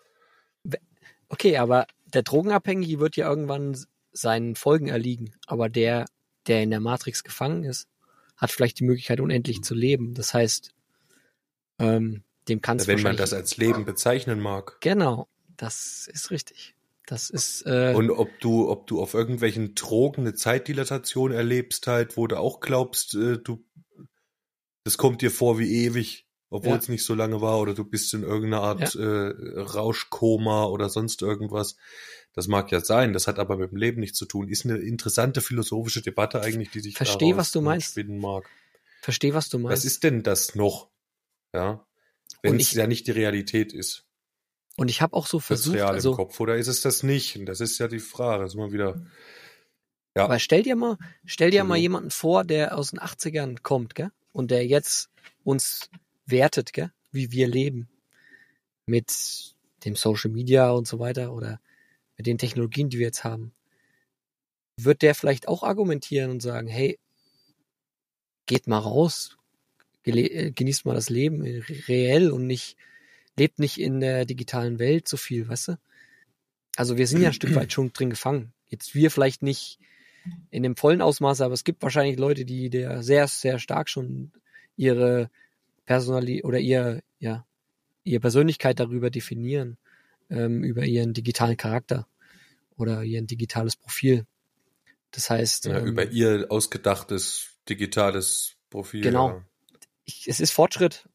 [1.29, 3.77] Okay, aber der Drogenabhängige wird ja irgendwann
[4.11, 5.35] seinen Folgen erliegen.
[5.47, 6.05] Aber der,
[6.47, 7.87] der in der Matrix gefangen ist,
[8.35, 10.13] hat vielleicht die Möglichkeit, unendlich zu leben.
[10.13, 10.73] Das heißt,
[11.79, 14.77] ähm, dem kann es Wenn man das als Leben bezeichnen mag.
[14.81, 15.27] Genau,
[15.57, 16.75] das ist richtig.
[17.05, 17.63] Das ist...
[17.65, 22.37] Äh, Und ob du, ob du auf irgendwelchen Drogen eine Zeitdilatation erlebst, halt, wo du
[22.37, 23.63] auch glaubst, äh, du,
[24.85, 26.77] das kommt dir vor wie ewig, obwohl Ja.
[26.77, 31.21] es nicht so lange war, oder du bist in irgendeiner Art äh, Rauschkoma oder sonst
[31.21, 31.75] irgendwas.
[32.33, 34.47] Das mag ja sein, das hat aber mit dem Leben nichts zu tun.
[34.49, 37.97] Ist eine interessante philosophische Debatte eigentlich, die sich Versteh, daraus was du meinst.
[37.97, 38.49] entspinnen mag.
[39.01, 39.77] versteh, was du meinst.
[39.77, 40.89] Was ist denn das noch?
[41.53, 41.85] Ja.
[42.41, 44.05] Wenn es ja nicht die Realität ist.
[44.75, 47.03] Und ich habe auch so Das versucht, real im also, Kopf, oder ist es das
[47.03, 47.37] nicht?
[47.37, 48.43] Und das ist ja die Frage.
[48.43, 49.05] Das ist immer wieder.
[50.15, 50.25] Ja.
[50.25, 54.11] aber stell dir mal, stell dir mal jemanden vor, der aus den 80ern kommt, gell?
[54.31, 55.09] Und der jetzt
[55.43, 55.89] uns
[56.25, 56.91] wertet, gell?
[57.11, 57.89] Wie wir leben.
[58.85, 59.55] Mit
[59.85, 61.59] dem Social Media und so weiter oder
[62.17, 63.53] mit den Technologien, die wir jetzt haben.
[64.77, 66.99] Wird der vielleicht auch argumentieren und sagen, hey,
[68.45, 69.37] geht mal raus,
[70.03, 72.77] genießt mal das Leben äh, reell und nicht,
[73.37, 75.77] lebt nicht in der digitalen Welt so viel, weißt du?
[76.75, 78.51] Also wir sind ja ein Stück weit schon drin gefangen.
[78.67, 79.79] Jetzt wir vielleicht nicht
[80.49, 84.31] in dem vollen Ausmaß, aber es gibt wahrscheinlich Leute, die der sehr, sehr stark schon
[84.75, 85.29] ihre
[85.85, 87.45] Personalität oder ihr, ja,
[88.03, 89.77] ihre Persönlichkeit darüber definieren,
[90.29, 92.07] ähm, über ihren digitalen Charakter
[92.77, 94.25] oder ihr digitales Profil.
[95.11, 99.01] Das heißt, Ja, ähm, über ihr ausgedachtes digitales Profil.
[99.01, 99.29] Genau.
[99.29, 99.45] Ja.
[100.05, 101.07] Ich, es ist Fortschritt.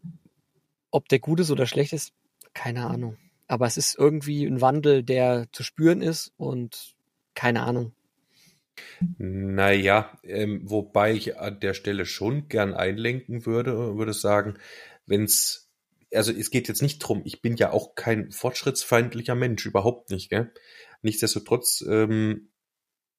[0.90, 2.12] Ob der gut ist oder schlecht ist,
[2.54, 3.16] keine Ahnung.
[3.46, 6.94] Aber es ist irgendwie ein Wandel, der zu spüren ist und
[7.34, 7.92] keine Ahnung.
[9.18, 14.58] Naja, ähm, wobei ich an der Stelle schon gern einlenken würde, würde sagen,
[15.06, 15.70] wenn es,
[16.12, 20.30] also es geht jetzt nicht drum, ich bin ja auch kein fortschrittsfeindlicher Mensch, überhaupt nicht,
[20.30, 20.52] gell?
[21.02, 22.50] Nichtsdestotrotz, ähm,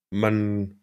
[0.10, 0.82] man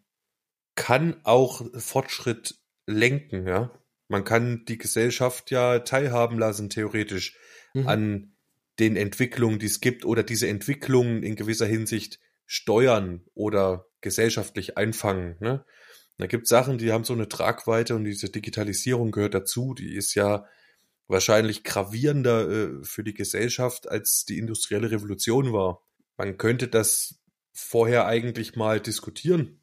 [0.75, 3.71] kann auch Fortschritt lenken, ja.
[4.07, 7.37] Man kann die Gesellschaft ja teilhaben lassen, theoretisch,
[7.73, 7.87] Mhm.
[7.87, 8.33] an
[8.79, 15.35] den Entwicklungen, die es gibt, oder diese Entwicklungen in gewisser Hinsicht steuern oder gesellschaftlich einfangen.
[15.39, 15.65] Ne?
[16.17, 19.73] Da gibt Sachen, die haben so eine Tragweite und diese Digitalisierung gehört dazu.
[19.73, 20.45] Die ist ja
[21.07, 25.83] wahrscheinlich gravierender äh, für die Gesellschaft, als die industrielle Revolution war.
[26.17, 27.19] Man könnte das
[27.53, 29.61] vorher eigentlich mal diskutieren,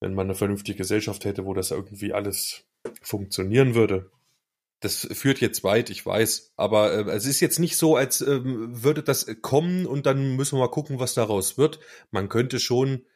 [0.00, 2.64] wenn man eine vernünftige Gesellschaft hätte, wo das irgendwie alles
[3.02, 4.10] funktionieren würde.
[4.80, 8.40] Das führt jetzt weit, ich weiß, aber äh, es ist jetzt nicht so, als äh,
[8.44, 11.80] würde das kommen und dann müssen wir mal gucken, was daraus wird.
[12.10, 13.06] Man könnte schon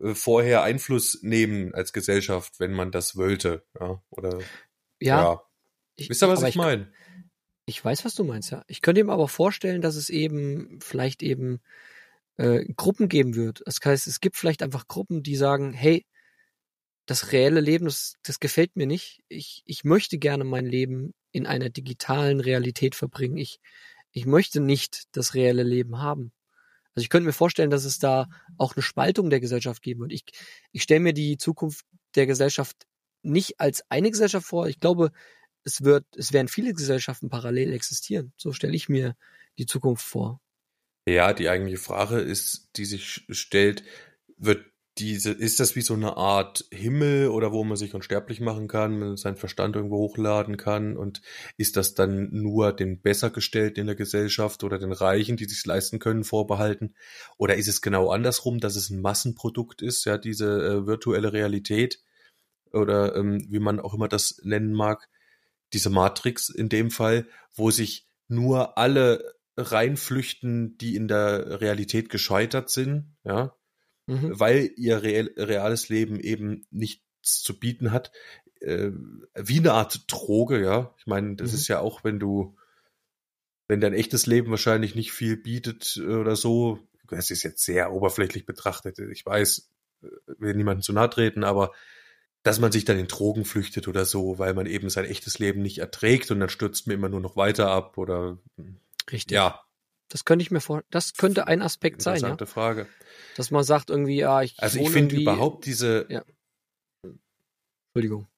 [0.00, 4.38] äh, vorher Einfluss nehmen als Gesellschaft, wenn man das wollte, ja, oder
[5.00, 5.42] Ja, ja.
[5.96, 6.90] ich, Wisst ihr, was aber ich meine?
[7.66, 8.64] Ich weiß, was du meinst, ja.
[8.66, 11.60] Ich könnte mir aber vorstellen, dass es eben vielleicht eben
[12.36, 13.62] äh, Gruppen geben wird.
[13.66, 16.06] Das heißt, es gibt vielleicht einfach Gruppen, die sagen, hey,
[17.06, 19.22] das reelle Leben, das, das gefällt mir nicht.
[19.28, 23.36] Ich, ich möchte gerne mein Leben in einer digitalen Realität verbringen.
[23.36, 23.58] Ich,
[24.12, 26.32] ich möchte nicht das reelle Leben haben.
[26.94, 28.28] Also ich könnte mir vorstellen, dass es da
[28.58, 30.12] auch eine Spaltung der Gesellschaft geben wird.
[30.12, 30.24] Ich,
[30.72, 32.86] ich stelle mir die Zukunft der Gesellschaft
[33.22, 34.68] nicht als eine Gesellschaft vor.
[34.68, 35.10] Ich glaube,
[35.64, 38.32] es wird, es werden viele Gesellschaften parallel existieren.
[38.36, 39.16] So stelle ich mir
[39.58, 40.40] die Zukunft vor.
[41.08, 43.82] Ja, die eigentliche Frage ist, die sich stellt,
[44.36, 48.68] wird diese, ist das wie so eine Art Himmel oder wo man sich unsterblich machen
[48.68, 50.96] kann, seinen Verstand irgendwo hochladen kann?
[50.96, 51.22] Und
[51.56, 55.98] ist das dann nur den Bessergestellten in der Gesellschaft oder den Reichen, die sich leisten
[55.98, 56.94] können, vorbehalten?
[57.38, 62.02] Oder ist es genau andersrum, dass es ein Massenprodukt ist, ja, diese äh, virtuelle Realität?
[62.72, 65.08] Oder ähm, wie man auch immer das nennen mag,
[65.72, 72.70] diese Matrix in dem Fall, wo sich nur alle reinflüchten, die in der Realität gescheitert
[72.70, 73.54] sind, ja,
[74.06, 74.38] Mhm.
[74.38, 78.10] weil ihr real, reales Leben eben nichts zu bieten hat,
[78.60, 78.90] äh,
[79.34, 80.94] wie eine Art Droge, ja.
[80.98, 81.56] Ich meine, das Mhm.
[81.58, 82.56] ist ja auch, wenn du,
[83.68, 86.78] wenn dein echtes Leben wahrscheinlich nicht viel bietet äh, oder so,
[87.08, 89.70] das ist jetzt sehr oberflächlich betrachtet, ich weiß,
[90.02, 90.06] äh,
[90.38, 91.72] will niemandem zu nahe treten, aber
[92.42, 95.62] dass man sich dann in Drogen flüchtet oder so, weil man eben sein echtes Leben
[95.62, 98.38] nicht erträgt und dann stürzt man immer nur noch weiter ab oder
[99.12, 99.36] Richtig.
[99.36, 99.60] ja,
[100.12, 102.28] Das könnte ich mir vor, das könnte ein Aspekt sein, ja.
[102.28, 102.86] interessante Frage.
[103.34, 106.22] Dass man sagt irgendwie, ja, ich Also ich finde überhaupt diese, Ja.
[107.94, 108.28] Entschuldigung.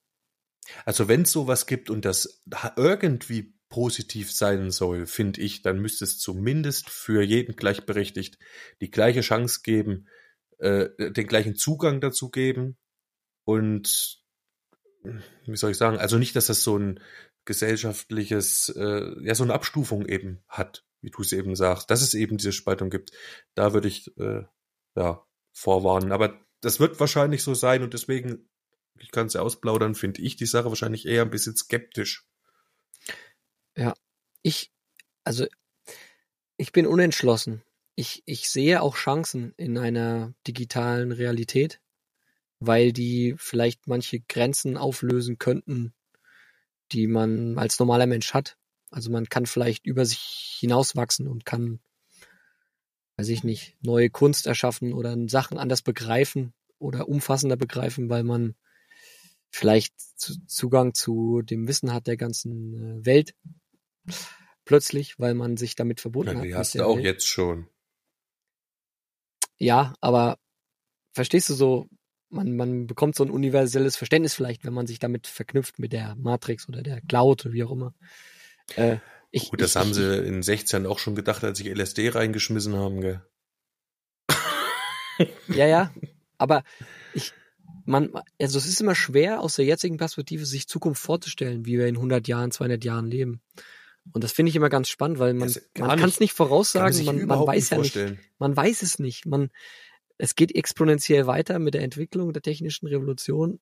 [0.84, 2.44] Also wenn es sowas gibt und das
[2.76, 8.38] irgendwie positiv sein soll, finde ich, dann müsste es zumindest für jeden gleichberechtigt
[8.80, 10.06] die gleiche Chance geben,
[10.58, 12.76] äh, den gleichen Zugang dazu geben
[13.44, 14.22] und
[15.44, 17.00] wie soll ich sagen, also nicht, dass das so ein
[17.44, 22.14] gesellschaftliches, äh, ja, so eine Abstufung eben hat, wie du es eben sagst, dass es
[22.14, 23.12] eben diese Spaltung gibt.
[23.54, 24.42] Da würde ich äh,
[24.96, 26.12] ja vorwarnen.
[26.12, 28.48] Aber das wird wahrscheinlich so sein und deswegen
[28.98, 32.26] ich kann es ja ausplaudern, finde ich die Sache wahrscheinlich eher ein bisschen skeptisch.
[34.42, 34.72] Ich,
[35.24, 35.46] also,
[36.56, 37.62] ich bin unentschlossen.
[37.96, 41.80] Ich, ich sehe auch Chancen in einer digitalen Realität,
[42.60, 45.94] weil die vielleicht manche Grenzen auflösen könnten,
[46.92, 48.58] die man als normaler Mensch hat.
[48.94, 51.80] Also man kann vielleicht über sich hinauswachsen und kann,
[53.16, 58.54] weiß ich nicht, neue Kunst erschaffen oder Sachen anders begreifen oder umfassender begreifen, weil man
[59.50, 63.34] vielleicht zu, Zugang zu dem Wissen hat der ganzen äh, Welt
[64.64, 66.46] plötzlich, weil man sich damit verbunden Ja, hat.
[66.46, 67.04] die hast du auch Welt.
[67.04, 67.68] jetzt schon.
[69.58, 70.38] Ja, aber
[71.12, 71.88] verstehst du so,
[72.28, 76.14] man, man bekommt so ein universelles Verständnis vielleicht, wenn man sich damit verknüpft mit der
[76.16, 77.92] Matrix oder der Cloud oder wie auch immer.
[78.76, 78.98] Äh,
[79.30, 82.10] ich, Gut, das ich, haben ich, sie in 16 auch schon gedacht, als sie LSD
[82.10, 83.22] reingeschmissen haben, gell?
[85.48, 85.94] Ja, ja,
[86.38, 86.64] aber
[87.12, 87.32] ich,
[87.84, 88.10] man,
[88.40, 91.96] also es ist immer schwer aus der jetzigen Perspektive sich Zukunft vorzustellen, wie wir in
[91.96, 93.40] 100 Jahren, 200 Jahren leben.
[94.12, 97.06] Und das finde ich immer ganz spannend, weil man, man kann es nicht voraussagen, sich
[97.06, 99.24] man, man weiß nicht ja nicht, man weiß es nicht.
[99.24, 99.50] Man,
[100.18, 103.60] es geht exponentiell weiter mit der Entwicklung der technischen Revolution.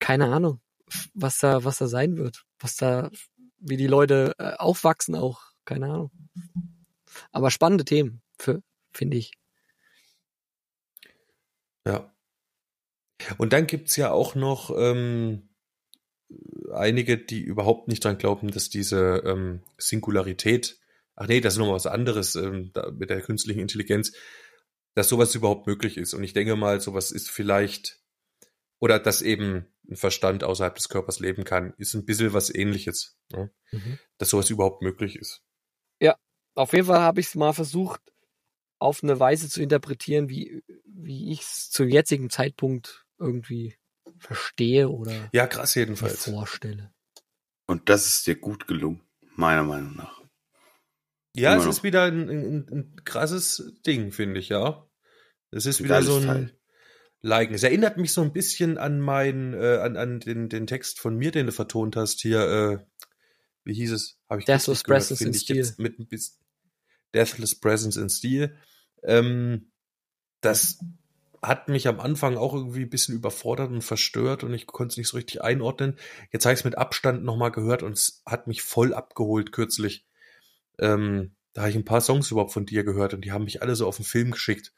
[0.00, 0.60] Keine Ahnung,
[1.14, 3.10] was da, was da sein wird, was da,
[3.64, 5.42] wie die Leute äh, aufwachsen auch.
[5.64, 6.10] Keine Ahnung.
[7.32, 8.22] Aber spannende Themen,
[8.92, 9.32] finde ich.
[11.86, 12.14] Ja.
[13.38, 15.48] Und dann gibt's ja auch noch ähm,
[16.72, 20.78] einige, die überhaupt nicht dran glauben, dass diese ähm, Singularität,
[21.16, 24.12] ach nee, das ist nochmal was anderes ähm, da, mit der künstlichen Intelligenz,
[24.94, 26.14] dass sowas überhaupt möglich ist.
[26.14, 28.00] Und ich denke mal, sowas ist vielleicht,
[28.84, 33.16] oder dass eben ein Verstand außerhalb des Körpers leben kann, ist ein bisschen was ähnliches.
[33.32, 33.50] Ne?
[33.72, 33.98] Mhm.
[34.18, 35.42] Dass sowas überhaupt möglich ist.
[36.56, 38.00] Auf jeden Fall habe ich es mal versucht,
[38.78, 43.74] auf eine Weise zu interpretieren, wie, wie ich es zum jetzigen Zeitpunkt irgendwie
[44.18, 46.24] verstehe oder Ja, krass mir jedenfalls.
[46.30, 46.94] vorstelle.
[47.66, 49.02] Und das ist dir gut gelungen,
[49.34, 50.22] meiner Meinung nach.
[51.34, 51.72] Ja, Immer es noch.
[51.72, 54.88] ist wieder ein, ein, ein krasses Ding, finde ich, ja.
[55.50, 56.58] Es ist Ein wieder so ein Teil.
[57.24, 57.54] Liken.
[57.54, 61.16] Es erinnert mich so ein bisschen an meinen, äh, an, an den, den Text von
[61.16, 62.78] mir, den du vertont hast hier, äh,
[63.64, 64.18] wie hieß es?
[64.28, 65.56] Habe ich Deathless gehört, Presence finde in ich Steel.
[65.56, 66.44] jetzt Mit ein bisschen
[67.14, 68.54] Deathless Presence in Steel.
[69.02, 69.72] Ähm,
[70.42, 70.78] das
[71.40, 74.96] hat mich am Anfang auch irgendwie ein bisschen überfordert und verstört und ich konnte es
[74.98, 75.96] nicht so richtig einordnen.
[76.30, 80.06] Jetzt habe ich es mit Abstand nochmal gehört und es hat mich voll abgeholt kürzlich.
[80.78, 83.62] Ähm, da habe ich ein paar Songs überhaupt von dir gehört und die haben mich
[83.62, 84.72] alle so auf den Film geschickt.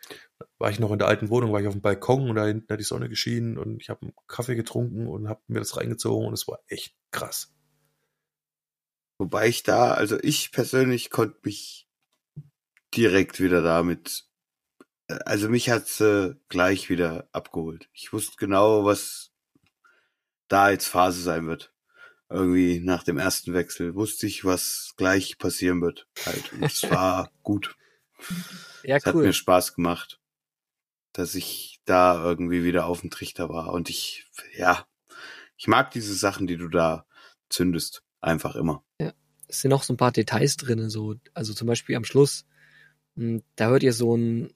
[0.58, 2.70] War ich noch in der alten Wohnung, war ich auf dem Balkon und da hinten
[2.70, 6.28] hat die Sonne geschienen und ich habe einen Kaffee getrunken und habe mir das reingezogen
[6.28, 7.54] und es war echt krass.
[9.18, 11.88] Wobei ich da, also ich persönlich konnte mich
[12.94, 14.26] direkt wieder damit,
[15.08, 17.88] äh, also mich hat's äh, gleich wieder abgeholt.
[17.94, 19.32] Ich wusste genau, was
[20.48, 21.74] da jetzt Phase sein wird.
[22.28, 26.08] Irgendwie nach dem ersten Wechsel wusste ich, was gleich passieren wird.
[26.24, 26.52] Halt.
[26.52, 27.76] Und es war gut.
[28.82, 29.24] Ja, Es hat cool.
[29.24, 30.20] mir Spaß gemacht,
[31.12, 33.72] dass ich da irgendwie wieder auf dem Trichter war.
[33.72, 34.86] Und ich, ja,
[35.56, 37.06] ich mag diese Sachen, die du da
[37.48, 38.02] zündest.
[38.20, 38.82] Einfach immer.
[39.46, 42.44] es sind noch so ein paar Details drin, so, also zum Beispiel am Schluss,
[43.14, 44.52] mh, da hört ihr so ein,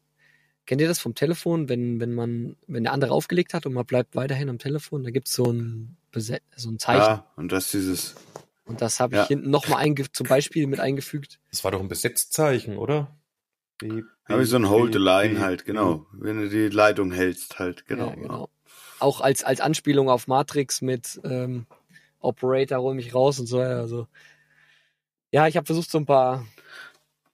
[0.70, 3.84] kennt ihr das vom Telefon, wenn, wenn man, wenn der andere aufgelegt hat und man
[3.84, 7.00] bleibt weiterhin am Telefon, da gibt's so ein, Bese- so ein Zeichen.
[7.00, 8.14] Ja, und das dieses,
[8.66, 9.26] Und das habe ich Ja.
[9.26, 11.40] hinten nochmal zum Beispiel mit eingefügt.
[11.50, 13.18] Das war doch ein Besetzzeichen, oder?
[13.82, 16.06] Ja, wie so ein Hold the Line B, halt, genau.
[16.12, 18.10] Wenn du die Leitung hältst halt, genau.
[18.10, 18.48] Ja, genau.
[19.00, 21.66] Auch als, als Anspielung auf Matrix mit ähm,
[22.20, 23.58] Operator hol mich raus und so.
[23.58, 24.06] Also,
[25.32, 26.46] ja, ich habe versucht, so ein paar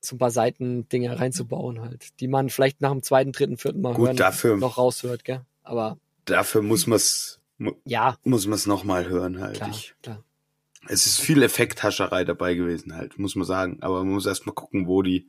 [0.07, 3.95] so ein paar Seitendinge reinzubauen halt, die man vielleicht nach dem zweiten, dritten, vierten Mal
[3.95, 5.43] Gut, hören dafür- noch raushört, gell?
[5.63, 9.57] Aber Dafür muss man's, mu- ja, muss man's noch mal hören halt.
[9.57, 10.25] klar, Ich, klar.
[10.89, 13.79] es ist viel Effekthascherei dabei gewesen halt, muss man sagen.
[13.83, 15.29] Aber man muss erst mal gucken, wo die,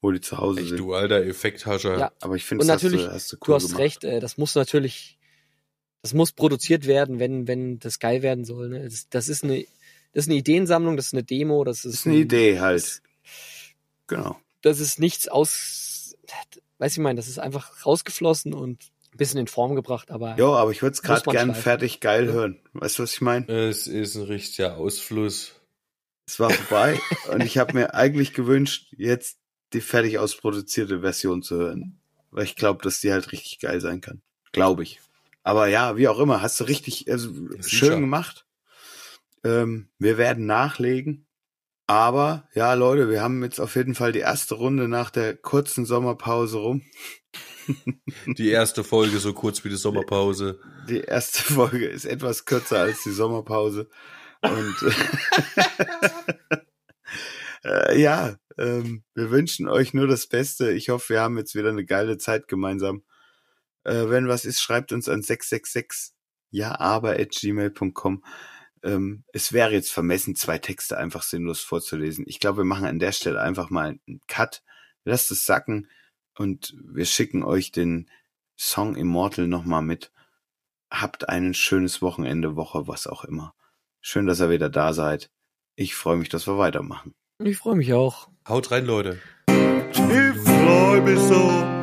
[0.00, 0.78] wo die zu Hause Echt, sind.
[0.80, 1.98] du alter Effekthascher.
[1.98, 2.12] Ja.
[2.20, 3.80] Aber ich finde, Und das hast natürlich, du, hast du cool Du hast gemacht.
[3.80, 5.18] recht, äh, das muss natürlich,
[6.02, 8.68] das muss produziert werden, wenn, wenn das geil werden soll.
[8.68, 8.82] Ne?
[8.84, 9.64] Das, das ist eine,
[10.12, 12.58] das ist eine Ideensammlung, das ist eine Demo, das ist, Das ist eine ein- Idee
[12.60, 12.82] halt.
[12.82, 13.02] Das,
[14.06, 14.36] Genau.
[14.62, 16.16] das ist nichts aus,
[16.78, 18.82] weiß ich mein, das ist einfach rausgeflossen und
[19.12, 21.62] ein bisschen in Form gebracht, aber Jo, aber ich würde es gerade gern schleifen.
[21.62, 22.60] fertig geil hören.
[22.72, 23.46] Weißt du, was ich meine?
[23.52, 25.52] Es ist ein richtiger Ausfluss.
[26.26, 26.98] Es war vorbei
[27.32, 29.38] und ich habe mir eigentlich gewünscht, jetzt
[29.72, 31.98] die fertig ausproduzierte Version zu hören.
[32.30, 34.22] Weil ich glaube, dass die halt richtig geil sein kann.
[34.52, 35.00] Glaube ich.
[35.42, 37.62] Aber ja, wie auch immer, hast du richtig, also sicher.
[37.86, 38.46] schön gemacht.
[39.44, 41.26] Ähm, wir werden nachlegen.
[41.92, 45.84] Aber ja, Leute, wir haben jetzt auf jeden Fall die erste Runde nach der kurzen
[45.84, 46.82] Sommerpause rum.
[48.38, 50.58] Die erste Folge so kurz wie die Sommerpause.
[50.88, 53.90] Die erste Folge ist etwas kürzer als die Sommerpause.
[54.40, 54.74] Und
[57.64, 60.72] äh, ja, ähm, wir wünschen euch nur das Beste.
[60.72, 63.04] Ich hoffe, wir haben jetzt wieder eine geile Zeit gemeinsam.
[63.84, 66.14] Äh, wenn was ist, schreibt uns an 666
[66.52, 68.24] ja aber at gmail.com.
[68.82, 72.24] Ähm, es wäre jetzt vermessen, zwei Texte einfach sinnlos vorzulesen.
[72.26, 74.62] Ich glaube, wir machen an der Stelle einfach mal einen Cut.
[75.04, 75.88] Lasst es sacken
[76.36, 78.08] und wir schicken euch den
[78.58, 80.12] Song Immortal nochmal mit.
[80.90, 83.54] Habt ein schönes Wochenende, Woche, was auch immer.
[84.00, 85.30] Schön, dass ihr wieder da seid.
[85.74, 87.14] Ich freue mich, dass wir weitermachen.
[87.38, 88.28] ich freue mich auch.
[88.46, 89.18] Haut rein, Leute.
[89.48, 91.81] Ich freue mich so.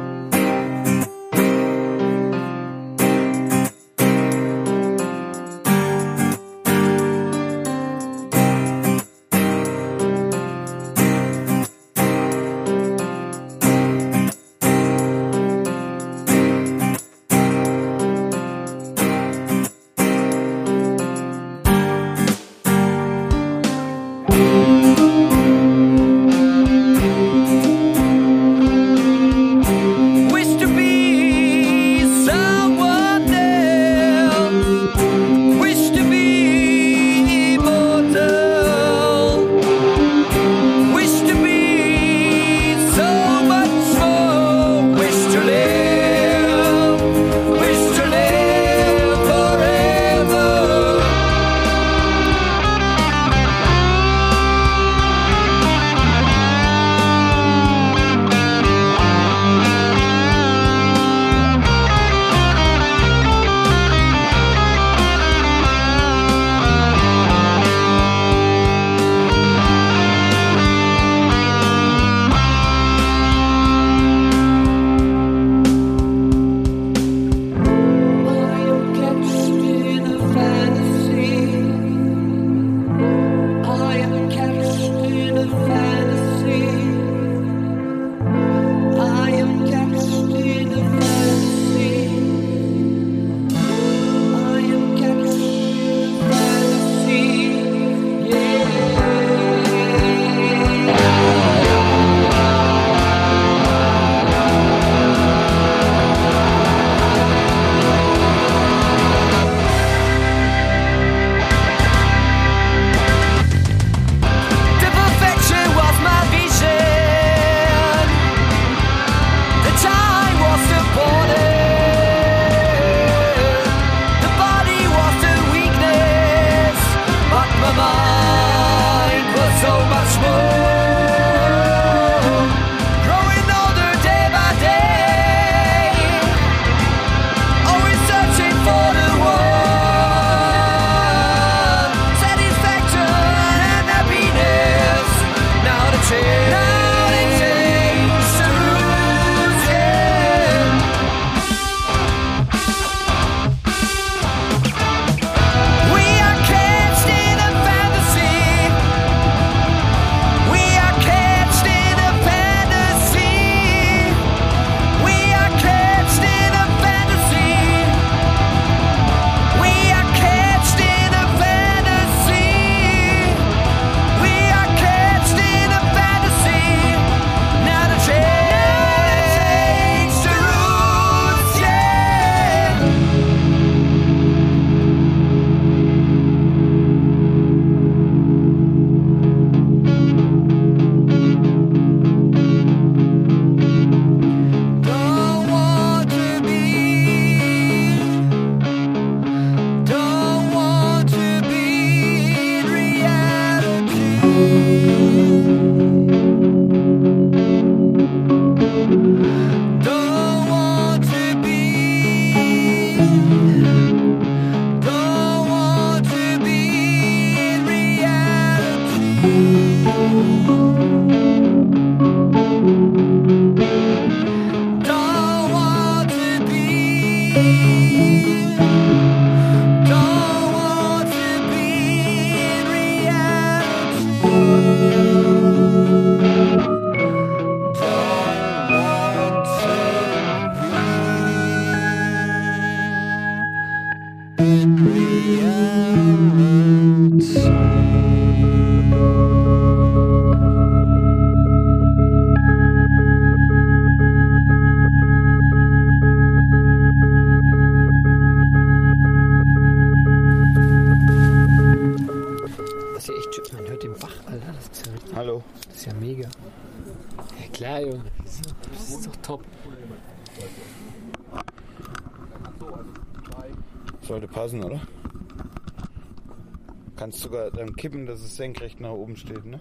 [277.60, 279.60] Dann kippen, dass es senkrecht nach oben steht, ne?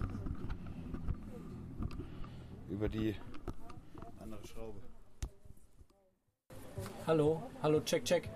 [2.71, 3.17] Über die
[4.21, 4.79] andere Schraube.
[7.09, 8.31] Hallo, hallo, check, check.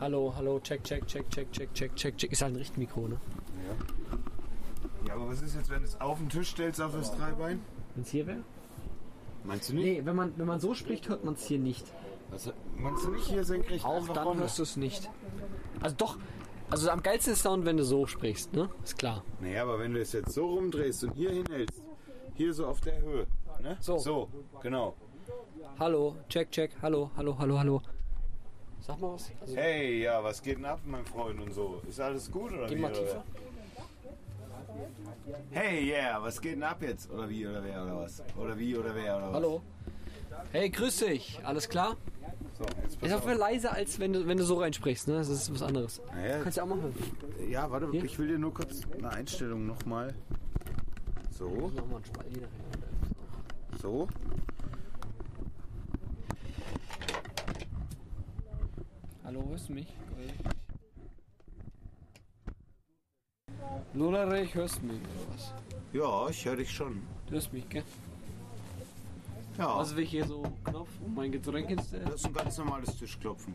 [0.00, 2.32] Hallo, hallo, check, check, check, check, check, check, check, check.
[2.32, 3.20] Ist halt ein Richtmikro, ne?
[5.06, 7.60] Ja, aber was ist jetzt, wenn du es auf den Tisch stellst, auf das Dreibein?
[7.94, 8.42] Wenn es hier wäre?
[9.44, 9.84] Meinst du nicht?
[9.84, 11.86] Nee, wenn man, wenn man so spricht, hört man es hier nicht.
[12.32, 13.84] Also, meinst du nicht hier senkrecht?
[13.84, 14.40] Auch dann runter?
[14.42, 15.08] hörst du es nicht.
[15.80, 16.18] Also doch,
[16.70, 18.68] also am geilsten ist Sound, wenn du so sprichst, ne?
[18.84, 19.22] Ist klar.
[19.40, 21.82] Naja, aber wenn du es jetzt so rumdrehst und hier hinhältst,
[22.34, 23.26] hier so auf der Höhe,
[23.62, 23.76] ne?
[23.80, 23.98] So.
[23.98, 24.28] So,
[24.62, 24.94] genau.
[25.78, 27.82] Hallo, check, check, hallo, hallo, hallo, hallo.
[28.80, 29.30] Sag mal was.
[29.40, 31.80] Also, Hey, ja, was geht denn ab, mein Freund und so?
[31.88, 32.80] Ist alles gut oder geh wie?
[32.80, 33.22] mal tiefer.
[35.50, 37.10] Hey, yeah, was geht denn ab jetzt?
[37.10, 38.22] Oder wie oder wer oder was?
[38.36, 39.34] Oder wie oder wer oder was?
[39.34, 39.62] Hallo.
[40.52, 41.40] Hey, grüß dich.
[41.44, 41.96] Alles klar?
[42.60, 43.24] So, jetzt Ist auch auf.
[43.24, 45.14] viel leiser, als wenn du, wenn du so reinsprichst, ne?
[45.14, 46.02] Das ist was anderes.
[46.14, 46.94] Naja, Kannst du auch machen.
[47.48, 48.04] ja, warte, Hier?
[48.04, 50.14] ich will dir nur kurz eine Einstellung nochmal.
[51.30, 51.72] So,
[53.80, 54.06] so.
[59.24, 59.86] Hallo, hörst du mich?
[63.94, 65.54] Lolarech, hörst du mich oder was?
[65.92, 67.02] Ja, ich höre dich schon.
[67.26, 67.82] Du hörst mich, gell?
[69.60, 72.06] Ja, Was will ich hier so Knopf, um mein Getränk hinzustellen?
[72.06, 73.54] das ist ein ganz normales Tischklopfen.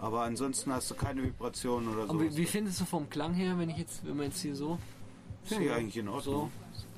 [0.00, 2.12] Aber ansonsten hast du keine Vibrationen oder so.
[2.12, 4.54] Und wie, wie findest du vom Klang her, wenn ich jetzt, wenn man jetzt hier
[4.56, 4.78] so.
[5.44, 6.12] Finde ich eigentlich in So.
[6.12, 6.50] Ordnung.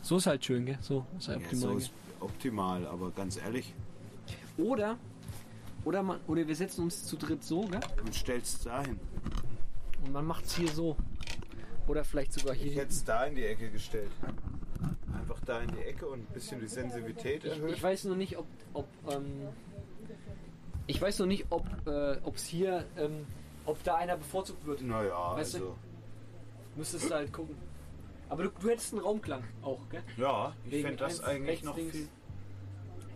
[0.02, 0.78] So ist halt schön, gell?
[0.80, 1.72] So ist halt Ja, optimal.
[1.72, 3.74] so ist optimal, aber ganz ehrlich,
[4.58, 4.96] Oder,
[5.84, 7.80] oder man, oder wir setzen uns zu dritt so, gell?
[8.02, 8.98] man stellst es dahin.
[10.04, 10.96] Und man macht's hier so.
[11.86, 12.72] Oder vielleicht sogar Ich hier.
[12.72, 14.10] hätte es da in die Ecke gestellt.
[15.18, 17.72] Einfach da in die Ecke und ein bisschen die Sensitivität Ich, erhöht.
[17.74, 19.48] ich weiß nur nicht, ob, ob ähm,
[20.86, 23.26] ich weiß nur nicht, ob äh, ob's hier, ähm,
[23.66, 24.82] ob da einer bevorzugt wird.
[24.82, 25.58] naja, Weißt du?
[25.58, 25.76] also.
[26.76, 27.56] Müsstest du halt gucken.
[28.28, 30.02] Aber du, du hättest einen Raumklang auch, gell?
[30.16, 32.08] Ja, ich fände das eigentlich noch viel,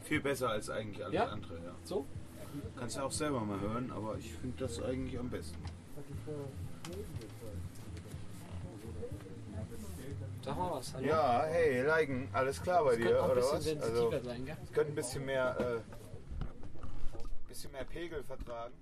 [0.02, 1.26] viel besser als eigentlich alles Ja?
[1.26, 1.54] andere.
[1.54, 1.74] Ja.
[1.84, 2.04] So?
[2.76, 5.56] Kannst ja auch selber mal hören, aber ich finde das eigentlich am besten.
[10.44, 10.92] Sag mal was.
[10.92, 11.06] Hallo?
[11.06, 13.66] Ja, hey, Leigen, alles klar bei Könnte dir, oder was?
[13.66, 14.56] Also, sein, gell?
[14.62, 18.74] es könnte ein bisschen mehr, äh, bisschen mehr Pegel vertragen.